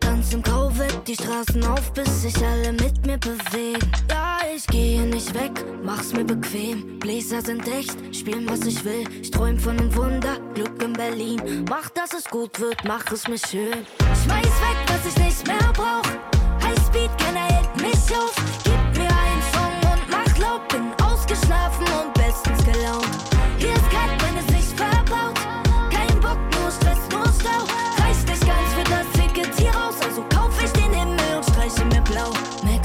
[0.00, 3.92] Tanz im Grau weg die Straßen auf, bis sich alle mit mir bewegen.
[4.09, 6.98] Ja, ich gehe nicht weg, mach's mir bequem.
[6.98, 9.05] Bläser sind echt, spielen was ich will.
[9.22, 11.64] Ich träum von einem Wunder, Glück in Berlin.
[11.68, 13.87] Mach, dass es gut wird, mach es mir schön.
[14.24, 16.04] Schmeiß weg, was ich nicht mehr brauch.
[16.62, 18.35] Highspeed, keiner hält mich auf.
[18.64, 20.68] Gib mir einen Song und mach laut.
[20.68, 23.09] Bin ausgeschlafen und bestens gelaunt.
[23.59, 24.60] Hier ist kalt, wenn es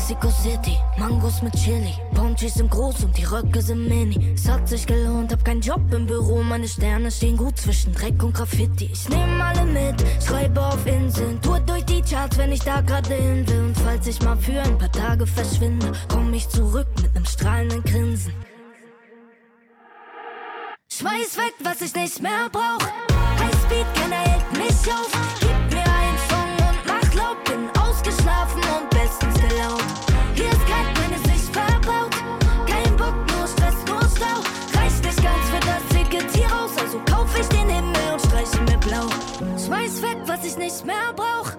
[0.08, 1.96] Mexico City, Mangos mit Chili.
[2.14, 4.34] Ponchis sind groß und die Röcke sind mini.
[4.36, 6.44] Es hat sich gelohnt, hab keinen Job im Büro.
[6.44, 8.92] Meine Sterne stehen gut zwischen Dreck und Graffiti.
[8.94, 11.42] Ich nehm alle mit, schreibe auf Inseln.
[11.42, 13.64] Tour durch die Charts, wenn ich da gerade hin will.
[13.64, 17.82] Und falls ich mal für ein paar Tage verschwinde, komm ich zurück mit nem strahlenden
[17.82, 18.34] Grinsen.
[20.94, 22.86] Schmeiß weg, was ich nicht mehr brauch.
[23.40, 25.10] Highspeed, keiner hält mich auf.
[25.40, 27.44] Gib mir einen Song und mach laut.
[27.46, 29.85] Bin ausgeschlafen und bestens gelaunt.
[39.66, 41.52] Schmeiß weg, was ich nicht mehr brauch.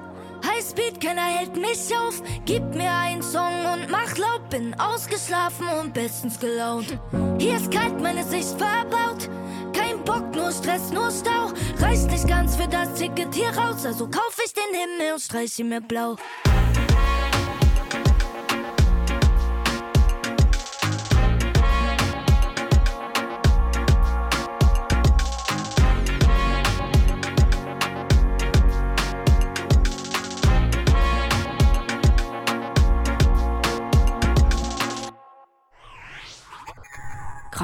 [0.47, 2.23] Highspeed, keiner hält mich auf.
[2.45, 4.49] Gib mir einen Song und mach laut.
[4.49, 6.99] Bin ausgeschlafen und bestens gelaunt.
[7.39, 9.29] Hier ist kalt, meine Sicht verbaut.
[9.73, 11.53] Kein Bock, nur Stress, nur Stau.
[11.81, 13.85] Reicht nicht ganz für das Ticket hier raus.
[13.85, 16.17] Also kauf ich den Himmel und streich ihn mir blau.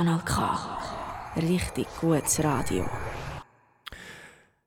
[0.03, 1.37] Kanal K.
[1.37, 2.91] Richtig gutes Radio.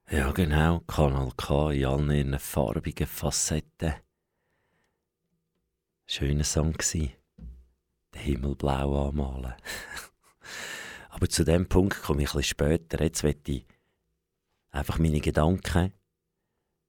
[0.09, 0.79] Ja, genau.
[0.87, 3.95] Kanal K in allen ihren farbigen Facetten.
[6.05, 7.11] Schöner Song gsi.
[8.13, 9.55] Den Himmel blau anmalen.
[11.09, 13.03] Aber zu dem Punkt komme ich bisschen später.
[13.03, 13.65] Jetzt möchte ich
[14.69, 15.91] einfach meine Gedanken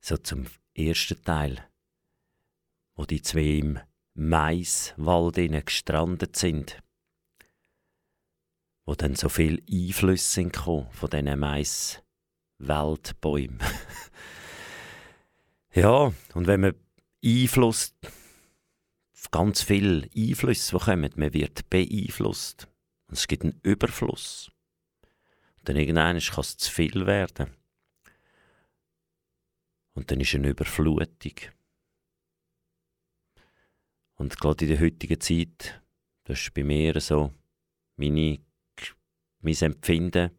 [0.01, 1.69] so zum ersten Teil,
[2.95, 3.81] wo die zwei im
[4.15, 5.35] Maiswald
[5.67, 6.81] gestrandet sind,
[8.87, 13.61] wo dann so viel Einflüsse sind von diesen Maiswaldbäumen.
[15.75, 16.75] ja, und wenn man
[17.23, 17.95] Einfluss,
[19.33, 22.69] ganz viel Einflüsse, die kommen, man wird beeinflusst.
[23.09, 24.51] Und es gibt einen Überfluss.
[25.59, 27.51] Und dann irgendwann kann es zu viel werden.
[29.95, 31.35] Und dann ist eine Überflutung.
[34.15, 35.83] Und gerade in der heutigen Zeit,
[36.25, 37.35] das ist bei mir so,
[37.97, 38.39] meine,
[39.47, 40.33] mein Empfinden,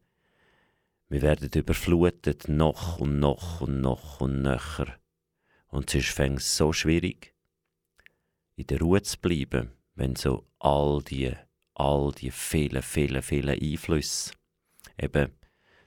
[1.08, 4.98] wir werden überflutet, noch und noch und noch und nöcher.
[5.70, 7.34] Und es ist fängt so schwierig,
[8.58, 11.34] in der Ruhe zu bleiben, wenn so all die,
[11.74, 14.34] all die vielen, vielen, vielen Einflüsse
[15.02, 15.32] eben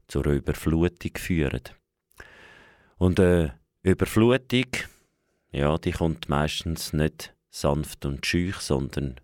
[0.09, 1.65] zur Überflutung führen.
[2.97, 3.51] Und äh,
[3.83, 4.69] Überflutung,
[5.53, 9.21] ja, die kommt meistens nicht sanft und schüch, sondern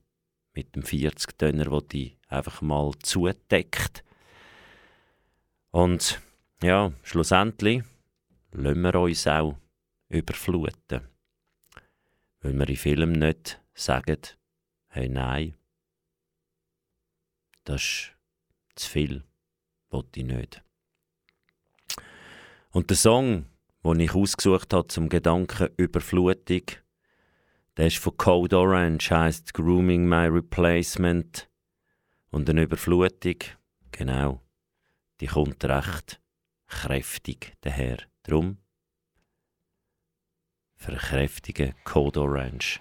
[0.53, 4.05] mit dem 40-Tönner, wo die einfach mal zudeckt.
[5.71, 6.21] Und
[6.63, 7.83] ja, schlussendlich
[8.53, 9.57] lassen wir uns auch
[10.09, 11.09] überfluten.
[12.41, 14.19] Weil wir in Filmen nicht sagen,
[14.89, 15.55] hey nein,
[17.65, 18.13] das ist
[18.77, 19.25] zu viel,
[19.91, 20.63] wollte ich nicht.
[22.71, 23.47] Und der Song,
[23.85, 26.63] den ich ausgesucht habe zum Gedanken Überflutung,
[27.77, 31.49] der ist von Code Orange, heißt Grooming My Replacement.
[32.37, 33.37] Und eine Überflutung,
[33.93, 34.43] genau,
[35.23, 36.21] die kommt recht
[36.67, 37.97] kräftig daher.
[38.25, 38.59] Drum
[40.75, 42.79] verkräftigen Code Orange.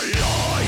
[0.00, 0.59] Liar!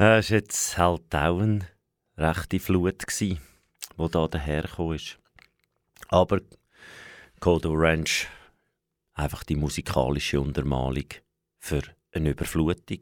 [0.00, 1.66] Es war jetzt halt auch eine
[2.16, 3.36] rechte Flut, die
[3.96, 5.18] da dahergekommen ist.
[6.06, 6.40] Aber
[7.40, 8.28] Codo Ranch,
[9.14, 11.06] einfach die musikalische Untermalung
[11.58, 11.82] für
[12.12, 13.00] eine Überflutung,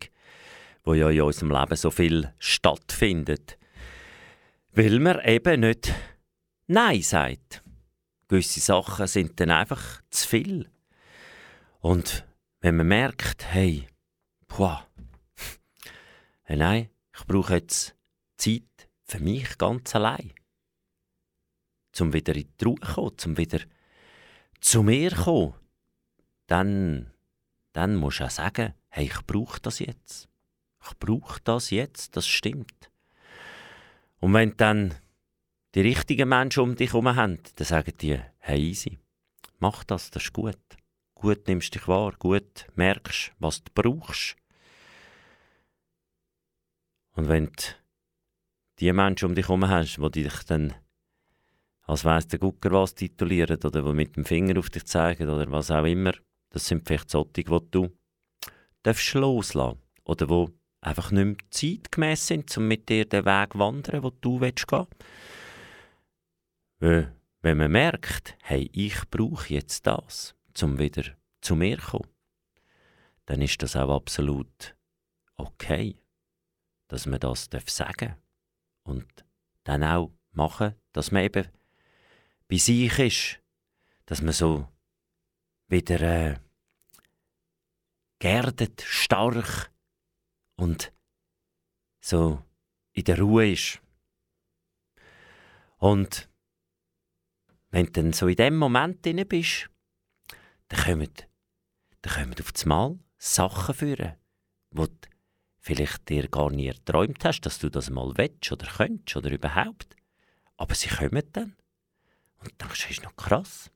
[0.85, 3.59] wo ja in unserem Leben so viel stattfindet.
[4.73, 5.93] Weil man eben nicht
[6.67, 7.63] Nein sagt.
[8.29, 10.71] Gewisse Sachen sind dann einfach zu viel.
[11.81, 12.25] Und
[12.61, 13.87] wenn man merkt, hey,
[14.49, 14.86] boah,
[16.47, 17.97] hey, nein, ich brauche jetzt
[18.37, 20.33] Zeit für mich ganz allein.
[21.93, 23.61] Zum wieder in die Ruhe kommen, zum wieder
[24.61, 25.55] zu mir zu kommen.
[26.47, 27.11] Dann,
[27.73, 30.29] dann musst du auch sagen, hey, ich brauche das jetzt.
[30.85, 32.91] Ich brauche das jetzt, das stimmt.
[34.21, 34.95] Und wenn dann
[35.75, 38.99] die richtigen Menschen um dich herum haben, dann sagen die, hey, easy,
[39.59, 40.59] mach das, das ist gut.
[41.17, 44.37] Gut nimmst dich wahr, gut merkst, was du brauchst.
[47.17, 47.63] Und wenn du
[48.79, 50.75] die Menschen um dich herum hast, die dich dann
[51.83, 55.51] als weiss der Gucker was titulieren oder die mit dem Finger auf dich zeigen oder
[55.51, 56.13] was auch immer,
[56.51, 57.89] das sind vielleicht solche, die du
[58.83, 60.53] darfst loslassen oder die
[60.83, 64.69] einfach nicht mehr zeitgemäß sind, um mit dir den Weg zu wandern, den du willst
[64.69, 64.87] gehen.
[66.81, 71.05] Weil, wenn man merkt, hey, ich brauche jetzt das, um wieder
[71.41, 72.11] zu mir zu kommen,
[73.25, 74.77] dann ist das auch absolut
[75.37, 75.97] okay,
[76.89, 78.17] dass man das darf sagen
[78.83, 79.25] und
[79.65, 81.49] dann auch machen, dass man eben
[82.49, 83.43] bei sich ist,
[84.07, 84.69] dass man so
[85.69, 86.39] wieder äh,
[88.19, 89.73] geerdet, stark
[90.57, 90.93] und
[92.01, 92.43] so
[92.93, 93.81] in der Ruhe ist.
[95.79, 96.29] Und
[97.71, 99.69] wenn du dann so in dem Moment drin bist,
[100.69, 101.13] dann kommen,
[102.03, 104.15] dann kommen auf das Mal Sachen führen,
[104.71, 104.87] du
[105.67, 109.97] vielleicht dir gar nie erträumt hast, dass du das mal willst oder könntest oder überhaupt.
[110.57, 111.57] Aber sie kommen dann.
[112.39, 113.71] Und du denkst, das ist noch krass.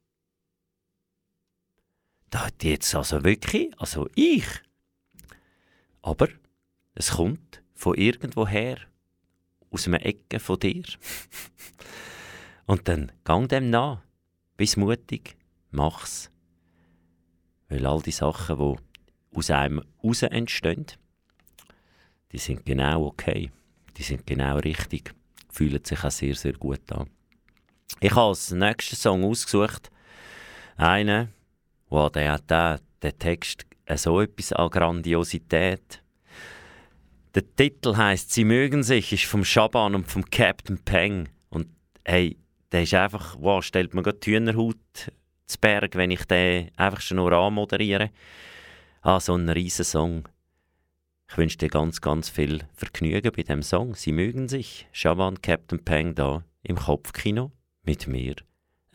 [2.30, 4.46] Da hat jetzt also wirklich, also ich.
[6.00, 6.28] Aber
[6.94, 8.78] es kommt von irgendwoher,
[9.72, 10.84] aus einer Ecke von dir.
[12.66, 14.00] Und dann gang dem nach,
[14.56, 15.36] bist mutig,
[15.72, 16.30] mach's.
[17.68, 20.86] Weil all die Sachen, die aus einem raus entstehen,
[22.32, 23.50] die sind genau okay.
[23.96, 25.12] Die sind genau richtig.
[25.50, 27.08] Fühlen sich auch sehr, sehr gut an.
[28.00, 29.90] Ich habe als nächsten Song ausgesucht,
[30.76, 31.32] einen,
[31.88, 33.66] wo der hat den, der Text
[33.96, 36.02] so etwas an Grandiosität.
[37.34, 41.28] Der Titel heißt Sie mögen sich, ist vom Schaban und vom Captain Peng.
[41.48, 41.68] Und
[42.04, 42.36] hey,
[42.72, 44.76] der ist einfach, wow, stellt mir gerade die Hühnerhaut
[45.46, 48.10] zu Berg, wenn ich den einfach schon nur anmoderiere.
[49.02, 50.28] Ah, so ein riesen Song.
[51.30, 53.94] Ich wünsche dir ganz, ganz viel Vergnügen bei dem Song.
[53.94, 54.88] Sie mögen sich.
[54.90, 57.52] Schaban Captain Peng da im Kopfkino
[57.84, 58.34] mit mir,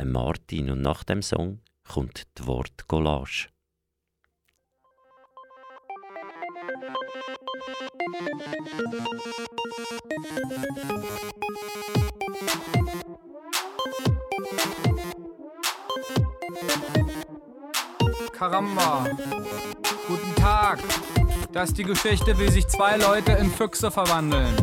[0.04, 0.70] Martin.
[0.70, 3.48] Und nach dem Song kommt das Wort Collage.
[18.34, 19.10] Karamba.
[20.06, 20.80] Guten Tag.
[21.56, 24.54] Das ist die Geschichte, wie sich zwei Leute in Füchse verwandeln.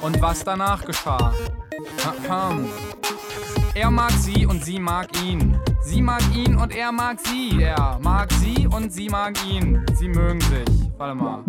[0.00, 1.34] Und was danach geschah.
[3.74, 5.60] Er mag sie und sie mag ihn.
[5.82, 7.62] Sie mag ihn und er mag sie.
[7.62, 9.84] Er mag sie und sie mag ihn.
[9.92, 10.81] Sie mögen sich.
[11.02, 11.42] Warte mal.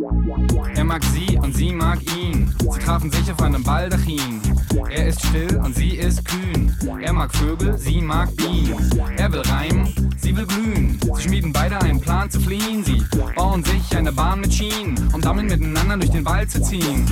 [0.75, 2.51] Er mag sie und sie mag ihn.
[2.59, 4.41] Sie trafen sich auf einem Baldachin.
[4.89, 6.75] Er ist still und sie ist kühn.
[6.99, 8.89] Er mag Vögel, sie mag Bienen.
[9.15, 10.99] Er will reimen, sie will glühen.
[11.17, 12.83] Sie schmieden beide einen Plan zu fliehen.
[12.83, 13.03] Sie
[13.35, 17.05] bauen sich eine Bahn mit Schienen, um damit miteinander durch den Wald zu ziehen.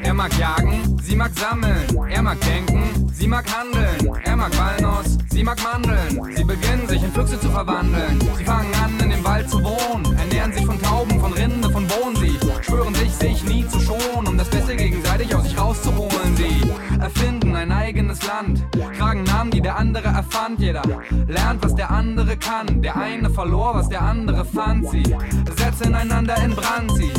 [0.00, 2.08] Er mag jagen, sie mag sammeln.
[2.08, 4.14] Er mag denken, sie mag handeln.
[4.24, 6.36] Er mag Walnuss, sie mag Mandeln.
[6.36, 8.20] Sie beginnen sich in Füchse zu verwandeln.
[8.36, 10.16] Sie fangen an, in dem Wald zu wohnen.
[10.18, 11.88] Ernähren sich von Tauben, von Rinde, von.
[12.20, 16.27] Sie schwören sich, sich nie zu schonen, um das Beste gegenseitig aus sich rauszuholen.
[18.18, 18.64] Eigenes Land,
[18.98, 20.60] tragen Namen, die der andere erfand.
[20.60, 20.82] Jeder
[21.26, 22.82] lernt, was der andere kann.
[22.82, 24.88] Der eine verlor, was der andere fand.
[24.90, 25.02] Sie
[25.56, 26.92] setzen einander in Brand.
[26.96, 27.12] Sie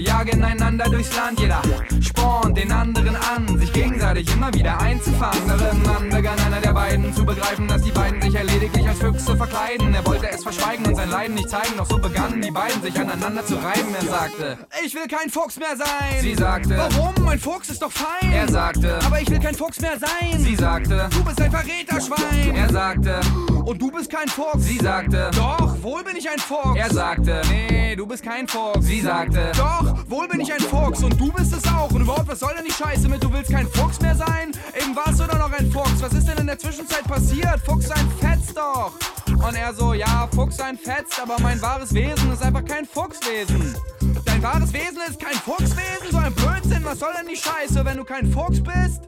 [0.00, 1.40] jagen einander durchs Land.
[1.40, 1.60] Jeder
[2.00, 5.48] spornt den anderen an, sich gegenseitig immer wieder einzufangen.
[5.48, 9.36] Darin begann einer der beiden zu begreifen, dass die beiden sich ja lediglich als Füchse
[9.36, 9.94] verkleiden.
[9.94, 12.98] Er wollte es verschweigen und sein Leiden nicht zeigen, doch so begannen die beiden sich
[12.98, 13.94] aneinander zu reiben.
[14.00, 16.20] Er sagte, ich will kein Fuchs mehr sein.
[16.20, 17.28] Sie sagte, warum?
[17.28, 18.32] Ein Fuchs ist doch fein.
[18.32, 20.45] Er sagte, aber ich will kein Fuchs mehr sein.
[20.46, 22.54] Sie sagte, du bist ein Verräterschwein.
[22.54, 23.18] Er sagte,
[23.64, 24.62] und du bist kein Fuchs.
[24.62, 26.78] Sie sagte, doch, wohl bin ich ein Fuchs.
[26.78, 28.86] Er sagte, nee, du bist kein Fuchs.
[28.86, 31.90] Sie sagte, doch, Wohl bin ich ein Fuchs und du bist es auch.
[31.90, 34.52] Und überhaupt, was soll denn die Scheiße mit, du willst kein Fuchs mehr sein?
[34.80, 36.00] Eben warst du doch noch ein Fuchs.
[36.00, 37.60] Was ist denn in der Zwischenzeit passiert?
[37.64, 38.92] Fuchs sein fetzt doch.
[39.26, 43.76] Und er so, ja, Fuchs sein fetzt, aber mein wahres Wesen ist einfach kein Fuchswesen.
[44.24, 46.84] Dein wahres Wesen ist kein Fuchswesen, so ein Blödsinn.
[46.84, 49.02] Was soll denn die Scheiße, wenn du kein Fuchs bist?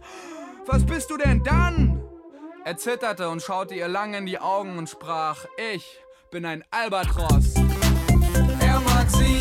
[0.70, 2.02] Was bist du denn dann?
[2.62, 5.98] Er zitterte und schaute ihr lang in die Augen und sprach, ich
[6.30, 7.54] bin ein Albatros.
[8.60, 9.37] Er mag sie,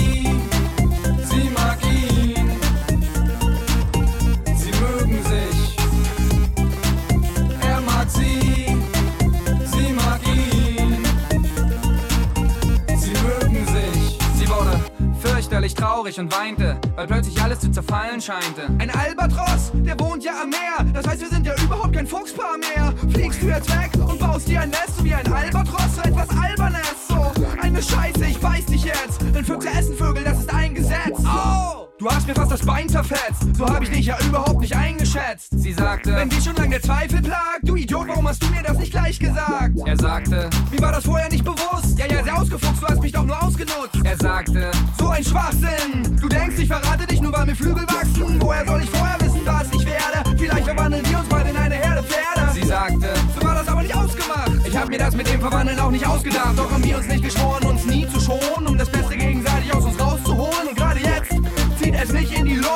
[15.67, 18.67] fürchterlich traurig und weinte, weil plötzlich alles zu zerfallen scheinte.
[18.79, 20.93] Ein Albatros, der wohnt ja am Meer.
[20.93, 22.93] Das heißt, wir sind ja überhaupt kein Fuchspaar mehr.
[23.11, 27.07] Fliegst du jetzt weg und baust dir ein Nest wie ein Albatros, so etwas Albernes.
[27.07, 29.21] So eine Scheiße, ich beiß dich jetzt.
[29.21, 31.19] Denn Füchse essen Vögel, das ist ein Gesetz.
[31.19, 31.86] Oh!
[31.99, 33.55] Du hast mir fast das Bein zerfetzt.
[33.57, 35.47] So hab ich dich ja überhaupt nicht eingeschätzt.
[35.49, 38.61] Sie sagte, wenn dich schon lange der Zweifel plagt, du Idiot, warum hast du mir
[38.61, 39.79] das nicht gleich gesagt?
[39.83, 41.97] Er sagte, mir war das vorher nicht bewusst.
[41.97, 43.97] Ja, ja, sehr ausgefuchst, du hast mich doch nur ausgenutzt.
[44.03, 44.69] Er sagte,
[44.99, 46.19] so ein Schwachsinn.
[46.21, 48.39] Du denkst, ich verrate dich nur, weil mir Flügel wachsen.
[48.41, 50.37] Woher soll ich vorher wissen, was ich werde?
[50.37, 52.51] Vielleicht verwandeln wir uns bald in eine Herde Pferde.
[52.53, 54.51] Sie sagte, so war das aber nicht ausgemacht.
[54.67, 56.57] Ich hab mir das mit dem Verwandeln auch nicht ausgedacht.
[56.57, 59.16] Doch haben wir uns nicht geschworen, uns nie zu schonen, um das Beste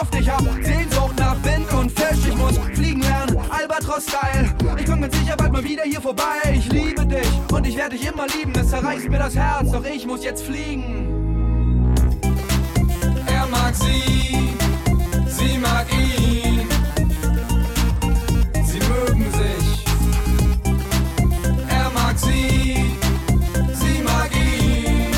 [0.01, 0.15] Luft.
[0.15, 2.27] Ich hab Sehnsucht nach Wind und Fisch.
[2.27, 4.53] Ich muss fliegen lernen, Albatros-Style.
[4.77, 6.39] Ich komm mit Sicherheit bald mal wieder hier vorbei.
[6.53, 8.53] Ich liebe dich und ich werde dich immer lieben.
[8.55, 11.93] Es zerreißt mir das Herz, doch ich muss jetzt fliegen.
[13.27, 14.55] Er mag sie,
[15.27, 16.67] sie mag ihn.
[18.65, 19.85] Sie mögen sich.
[21.69, 22.95] Er mag sie,
[23.73, 25.11] sie mag ihn.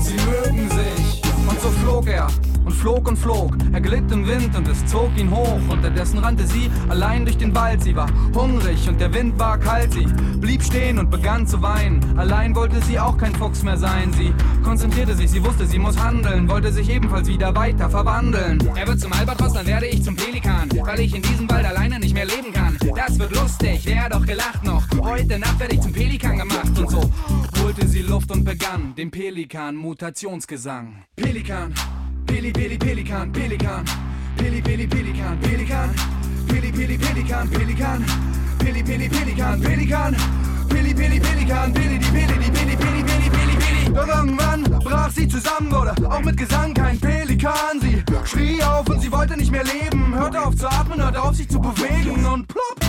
[0.00, 1.22] Sie mögen sich.
[1.48, 2.28] Und so flog er
[2.66, 3.56] und flog und flog.
[3.72, 5.60] Er glitt im Wind und es zog ihn hoch.
[5.68, 7.82] Unterdessen rannte sie allein durch den Wald.
[7.82, 9.92] Sie war hungrig und der Wind war kalt.
[9.92, 10.06] Sie
[10.38, 12.18] blieb stehen und begann zu weinen.
[12.18, 14.12] Allein wollte sie auch kein Fuchs mehr sein.
[14.12, 16.48] Sie konzentrierte sich, sie wusste, sie muss handeln.
[16.48, 18.58] Wollte sich ebenfalls wieder weiter verwandeln.
[18.74, 20.68] Er wird zum Albatros, dann werde ich zum Pelikan.
[20.84, 22.76] Weil ich in diesem Wald alleine nicht mehr leben kann.
[22.96, 24.82] Das wird lustig, wer doch gelacht noch.
[25.00, 27.10] Heute Nacht werde ich zum Pelikan gemacht und so
[27.62, 31.04] holte sie Luft und begann den Pelikan-Mutationsgesang.
[31.16, 31.74] Pelikan,
[32.26, 33.84] Peli, Peli, Pelikan, Pelikan,
[34.36, 35.90] Peli, Peli, Pelikan, Pelikan,
[36.48, 38.04] Peli, Peli, Pelikan, Pelikan,
[38.58, 40.16] Peli, Peli, Pelikan, Pelikan,
[40.68, 43.94] Peli, Peli, Pelikan, Peli, die Peli, die Peli, Peli, Peli, Peli, Peli.
[43.94, 47.80] Doch irgendwann brach sie zusammen, wurde auch mit Gesang kein Pelikan.
[47.80, 51.34] Sie schrie auf und sie wollte nicht mehr leben, hörte auf zu atmen, hörte auf
[51.34, 52.80] sich zu bewegen und plopp.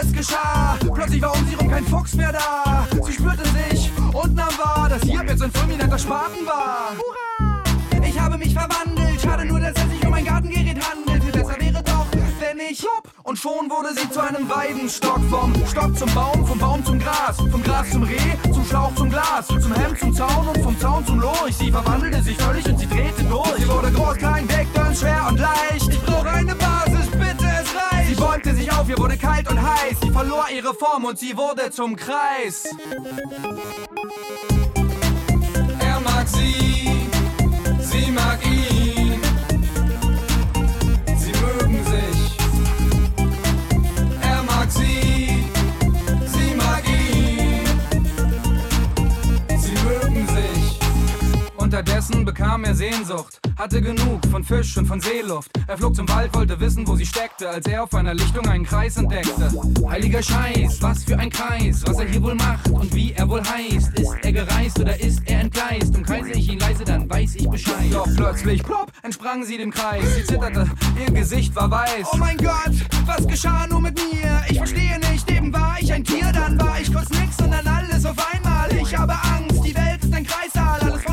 [0.00, 2.86] Es geschah, plötzlich war um sie rum kein Fuchs mehr da.
[3.04, 6.90] Sie spürte sich und nahm wahr, dass hier jetzt ein fulminanter Spaten war.
[6.96, 7.47] Hurra!
[8.38, 11.22] Mich verwandelt, schade nur, dass es sich um ein Gartengerät handelt.
[11.22, 12.06] Viel besser wäre doch,
[12.40, 13.12] wenn ich plopp.
[13.24, 15.20] Und schon wurde sie zu einem Weidenstock.
[15.30, 17.36] Vom Stock zum Baum, vom Baum zum Gras.
[17.36, 18.16] Vom Gras zum Reh,
[18.52, 19.46] zum Schlauch zum Glas.
[19.48, 21.56] Zum Hemd zum Zaun und vom Zaun zum Lurch.
[21.58, 23.56] Sie verwandelte sich völlig und sie drehte durch.
[23.58, 25.88] Sie wurde groß, klein, dick, dünn, schwer und leicht.
[25.88, 28.08] Ich brauche eine Basis, bitte, es reicht.
[28.08, 29.96] Sie bäumte sich auf, ihr wurde kalt und heiß.
[30.02, 32.64] Sie verlor ihre Form und sie wurde zum Kreis.
[35.80, 36.97] Er mag sie,
[38.18, 38.47] sie
[51.68, 55.50] Unterdessen bekam er Sehnsucht, hatte genug von Fisch und von Seeluft.
[55.66, 58.64] Er flog zum Wald, wollte wissen, wo sie steckte, als er auf einer Lichtung einen
[58.64, 59.52] Kreis entdeckte.
[59.86, 63.42] Heiliger Scheiß, was für ein Kreis, was er hier wohl macht und wie er wohl
[63.42, 64.00] heißt.
[64.00, 65.94] Ist er gereist oder ist er entgleist?
[65.94, 67.92] Umkreise ich ihn leise, dann weiß ich Bescheid.
[67.92, 70.14] Doch plötzlich, plopp, entsprang sie dem Kreis.
[70.14, 72.06] Sie zitterte, ihr Gesicht war weiß.
[72.14, 72.72] Oh mein Gott,
[73.04, 74.42] was geschah nur mit mir?
[74.48, 77.66] Ich verstehe nicht, eben war ich ein Tier, dann war ich kurz nix und dann
[77.66, 78.72] alles auf einmal.
[78.72, 81.07] Ich habe Angst, die Welt ist ein Kreissaal, alles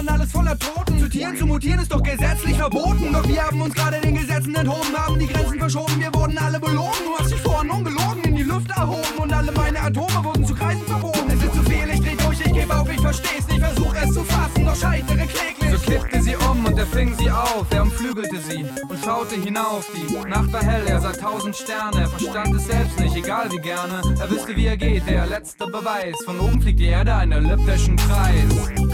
[0.00, 0.98] und alles voller Toten.
[0.98, 3.12] Zu Tieren zu mutieren ist doch gesetzlich verboten.
[3.12, 6.58] Doch wir haben uns gerade den Gesetzen enthoben, haben die Grenzen verschoben, wir wurden alle
[6.58, 7.04] belogen.
[7.04, 10.54] Du hast dich vorhin ungelogen in die Lüfte erhoben und alle meine Atome wurden zu
[10.54, 11.28] Kreisen verbogen.
[11.28, 14.14] Es ist zu viel, ich dreh durch, ich gebe auf, ich versteh's nicht, versuch es
[14.14, 15.70] zu fassen, doch scheitere kläglich.
[15.70, 19.86] So kippte sie um und er fing sie auf, er umflügelte sie und schaute hinauf.
[19.94, 23.58] Die Nacht war hell, er sah tausend Sterne, er verstand es selbst nicht, egal wie
[23.60, 24.00] gerne.
[24.18, 26.16] Er wüsste, wie er geht, der letzte Beweis.
[26.24, 28.89] Von oben fliegt die Erde einen elliptischen Kreis.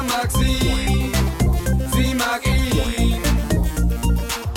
[0.00, 1.12] Er mag sie,
[1.92, 3.20] sie mag ihn.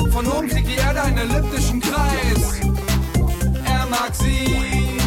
[0.09, 2.61] Von oben fliegt die Erde einen elliptischen Kreis.
[3.65, 5.01] Er mag sie,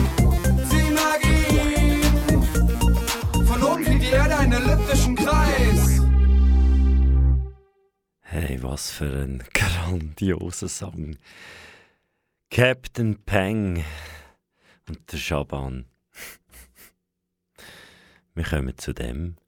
[0.68, 2.02] sie mag ihn.
[3.46, 6.02] Von oben fliegt die Erde einen elliptischen Kreis.
[8.60, 11.16] Was für ein grandioser Song.
[12.50, 13.82] Captain Peng
[14.86, 15.86] und der Schaban.
[18.34, 19.38] Wir kommen zu dem.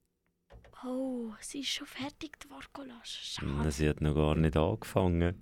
[1.28, 3.02] Oh, sie ist schon fertig, die Wortcollage.
[3.04, 3.70] Schade.
[3.70, 5.34] Sie hat noch gar nicht angefangen.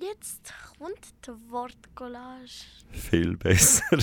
[0.00, 2.64] Jetzt kommt die Wortcollage.
[2.90, 3.98] Viel besser.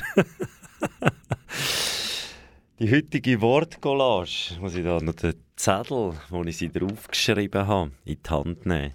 [2.78, 8.22] Die heutige Wortcollage muss ich da noch den Zettel, wo ich sie draufgeschrieben habe, in
[8.22, 8.94] die Hand nehmen.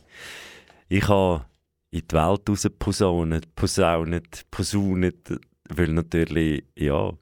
[0.88, 1.47] Ich habe
[1.90, 7.12] in die Welt raus posaunet, posaunet, posaunet, weil natürlich, ja,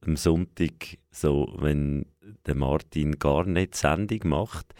[0.00, 2.06] am Sonntag, so, wenn
[2.46, 4.74] der Martin gar nicht Sendung macht,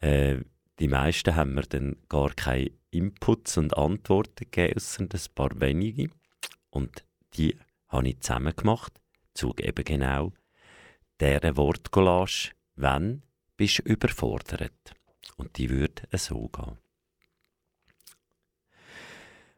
[0.00, 0.38] äh,
[0.78, 6.10] die meisten haben mir dann gar keine Inputs und Antworten gegeben, ausser ein paar wenige.
[6.70, 7.04] Und
[7.34, 7.56] die
[7.88, 8.92] habe ich zusammen gemacht,
[9.34, 10.32] zu eben genau
[11.20, 13.22] dieser Wortcollage, wenn
[13.56, 14.94] bist du überfordert.
[15.36, 16.78] Und die würde so gehen.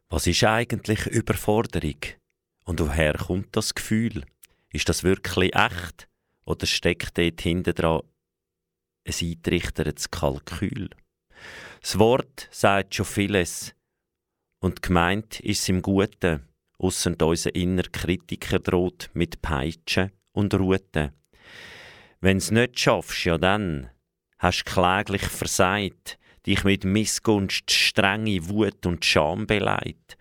[0.09, 2.01] Was ist eigentlich Überforderung?
[2.65, 4.25] Und woher kommt das Gefühl?
[4.75, 6.09] Ist das wirklich echt?
[6.45, 8.03] Oder steckt dort hinten dran
[9.07, 10.91] ein eingerichtetes Kalkül?
[11.81, 13.73] Das Wort sagt schon vieles.
[14.59, 21.13] Und gemeint ist es im Guten, ausser unser inner Kritiker droht mit Peitschen und Ruten.
[22.21, 23.91] Wenn's nicht schaffst, ja dann
[24.39, 30.17] hast kläglich versagt, dich mit Missgunst, strenge Wut und Scham beleidigt.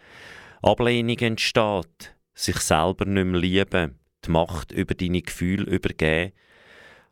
[0.62, 6.34] Ablehnung entsteht, sich selber nicht mehr lieben, die Macht über deine Gefühle übergeben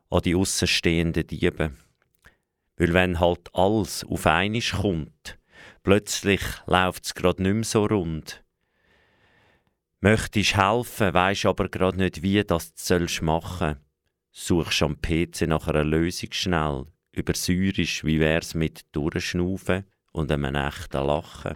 [0.10, 1.72] an die aussenstehenden Diebe.
[2.78, 5.38] Weil wenn halt alles auf einmal kommt,
[5.84, 8.44] plötzlich läuft's grad nicht mehr so rund.
[10.02, 13.78] Möchtest helfen, weisst aber grad nicht, wie das sollst machen.
[14.32, 21.06] Suchst am PC nach einer Lösung schnell, übersäurisch, wie wär's mit Durchschnaufen und einem echten
[21.06, 21.56] Lachen.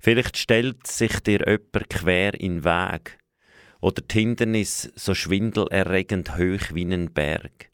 [0.00, 3.18] Vielleicht stellt sich dir jemand quer in den Weg
[3.86, 7.70] oder die Hindernis so schwindelerregend hoch wie ein Berg.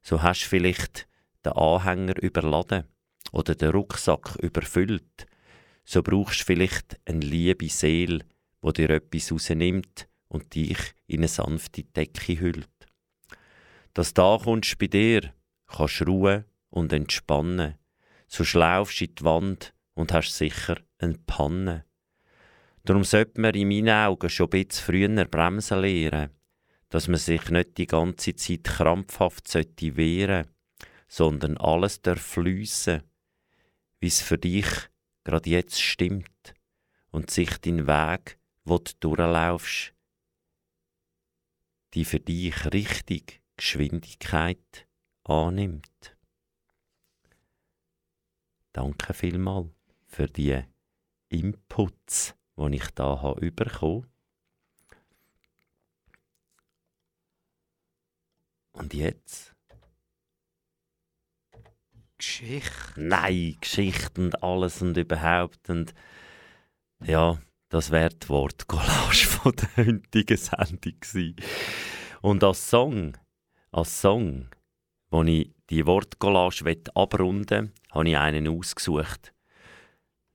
[0.00, 1.06] So hast du vielleicht
[1.44, 2.84] den Anhänger überladen
[3.30, 5.26] oder den Rucksack überfüllt.
[5.84, 8.24] So brauchst du vielleicht eine liebe Seele,
[8.62, 10.78] wo dir etwas rausnimmt und dich
[11.08, 12.86] in eine sanfte Decke hüllt.
[13.92, 15.34] Dass da kommst bei dir,
[15.66, 17.74] kannst ruhen und entspannen.
[18.28, 21.84] So schlaufst in die Wand und hast sicher eine Panne.
[22.84, 26.30] Darum sollte man in meinen Augen schon ein bisschen früher bremsen lernen,
[26.90, 30.48] dass man sich nicht die ganze Zeit krampfhaft sollte wehren,
[31.08, 33.02] sondern alles darf fliessen,
[34.00, 34.66] wie es für dich
[35.24, 36.54] gerade jetzt stimmt
[37.10, 39.94] und sich dein Weg, wo du durchlaufst,
[41.94, 44.86] die für dich richtig Geschwindigkeit
[45.22, 46.16] annimmt.
[48.72, 49.70] Danke vielmals
[50.06, 50.60] für die
[51.28, 54.06] Inputs, die ich da habe bekommen.
[58.72, 59.54] Und jetzt?
[62.18, 62.92] Geschichte.
[62.96, 65.68] Nein, Geschichte und alles und überhaupt.
[65.68, 65.94] Und
[67.04, 67.38] ja,
[67.68, 71.36] das wäre die Wortcollage von der heutigen Sendung gewesen.
[72.22, 73.16] Und als Song,
[73.70, 74.48] als Song,
[75.10, 79.32] wo ich die Wortcollage abrunden will, habe ich einen ausgesucht.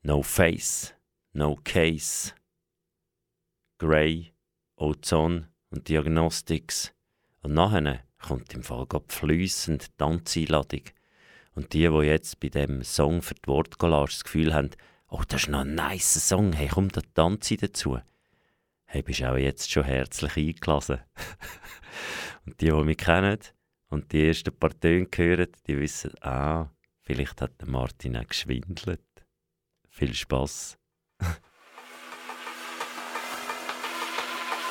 [0.03, 0.95] No Face,
[1.39, 2.33] No Case,
[3.77, 4.33] Grey,
[4.75, 6.93] Ozone und Diagnostics.
[7.41, 10.81] Und nachher kommt im Fall gerade fließend die Tanzeinladung.
[11.53, 14.71] Und die, die jetzt bei dem Song für die Wortcollage das Gefühl haben,
[15.07, 17.97] oh, das ist noch ein nice Song, hey, kommt da Tanzi dazu.
[18.83, 20.99] Hey, bist auch jetzt schon herzlich eingelassen.
[22.45, 23.39] und die, die mich kennen
[23.87, 26.69] und die ersten paar Töne hören, die wissen, ah,
[26.99, 28.99] vielleicht hat der Martin auch geschwindelt.
[29.87, 30.78] Viel Spass.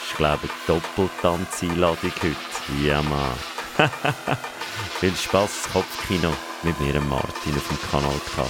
[0.08, 2.84] Ich glaube, Doppeltanzeinladung heute.
[2.84, 3.32] Ja, Mann.
[5.00, 6.32] Viel Spass, Kopfkino
[6.62, 8.44] mit mir, Martin, auf dem Kanal K.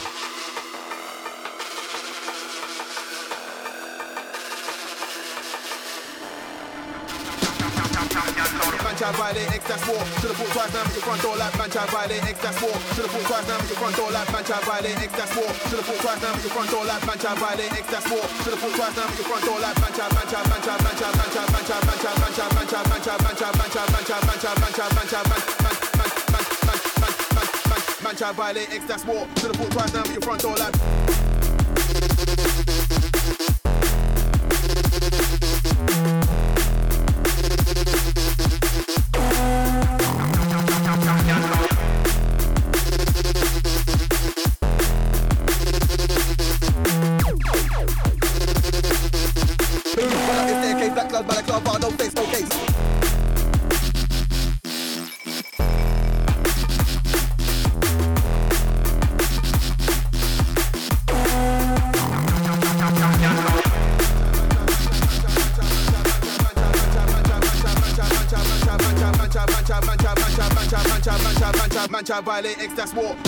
[9.08, 10.04] Child violate X, that's war.
[10.20, 12.76] Should have put twice now, your front door like man child violate X, that's war.
[12.92, 15.48] Should have put twice now, your front door like man child violate X, that's war.
[15.48, 18.20] Should have put twice now, your front door like man child violate X, that's war.
[18.44, 20.80] Should have put twice now, your front door like man child, man child, man child,
[20.84, 23.48] man child, man child, man child, man child, man child, man child, man child, man
[23.48, 26.44] child, man child, man child, man child, man child, man child, man man man man
[26.68, 29.24] man man man man man child violate X, that's war.
[29.40, 30.76] Should have put twice now, your front door like
[72.78, 73.27] that's what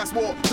[0.00, 0.49] that's what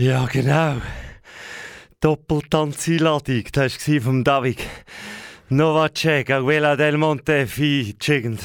[0.00, 0.80] Ja, genau.
[2.00, 4.58] Doppeltanzeinladung, das war vom David.
[5.50, 8.38] Novacek, Aguela del Monte, featuring.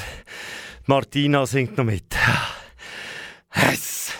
[0.84, 2.14] Martina singt noch mit.
[3.54, 4.12] Yes.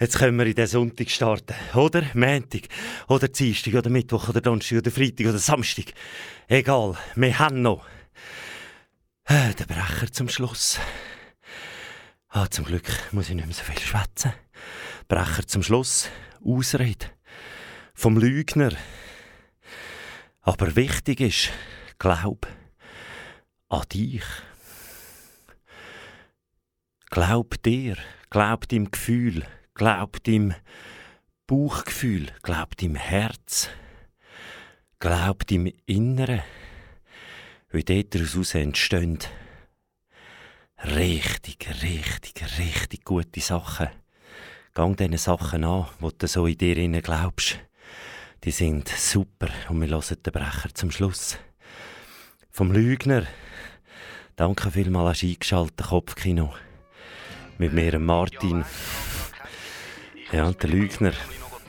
[0.00, 1.54] Jetzt können wir in den Sonntag starten.
[1.72, 2.62] Oder Montag,
[3.06, 5.92] oder Dienstag, oder Mittwoch, oder Donnerstag, oder Freitag, oder Samstag.
[6.48, 7.86] Egal, wir haben noch.
[9.26, 10.80] Äh, Der Brecher zum Schluss.
[12.28, 14.32] Ah, zum Glück muss ich nicht mehr so viel schwätzen.
[15.08, 16.08] Brecher zum Schluss.
[16.44, 17.06] Ausrede.
[17.94, 18.72] Vom Lügner.
[20.40, 21.50] Aber wichtig ist,
[21.98, 22.46] glaub
[23.68, 24.24] an dich.
[27.10, 27.96] Glaub dir,
[28.30, 30.54] glaub deinem Gefühl, glaub deinem
[31.46, 33.68] Bauchgefühl, glaub deinem Herz,
[34.98, 36.42] glaub deinem Inneren,
[37.70, 39.20] wie dort daraus entstehen
[40.84, 43.88] richtig, richtig, richtig gute Sachen.
[44.76, 47.60] Gang diesen Sachen an, die du so in dir innen glaubst.
[48.42, 51.38] Die sind super und wir hören den Brecher zum Schluss.
[52.50, 53.22] Vom Lügner.
[54.34, 56.52] Danke vielmals, du eingeschaltet, Kopfkino.
[57.56, 58.64] Mit mir, Martin.
[60.32, 61.12] Ja, der Lügner,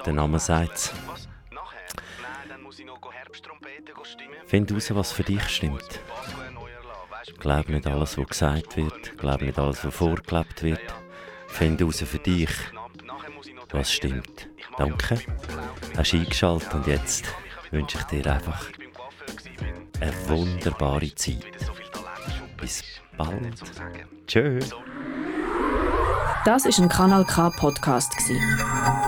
[0.04, 0.92] der Name sagt's.
[4.48, 6.00] Find raus, was für dich stimmt.
[7.38, 9.16] Glaub nicht alles, was gesagt wird.
[9.16, 10.82] Glaub nicht alles, was vorgelebt wird.
[11.48, 12.50] Find raus für dich,
[13.72, 14.48] was stimmt.
[14.78, 15.20] Danke.
[15.98, 17.26] Hast eingeschaltet und jetzt
[17.72, 18.66] wünsche ich dir einfach
[20.00, 21.46] eine wunderbare Zeit.
[22.58, 22.84] Bis
[23.18, 23.62] bald.
[24.28, 24.72] Tschüss.
[26.46, 28.14] Das ist ein Kanal K Podcast.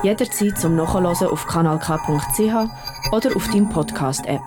[0.01, 4.41] Jederzeit zum Nachhören auf kanalk.ch oder auf deinem Podcast App.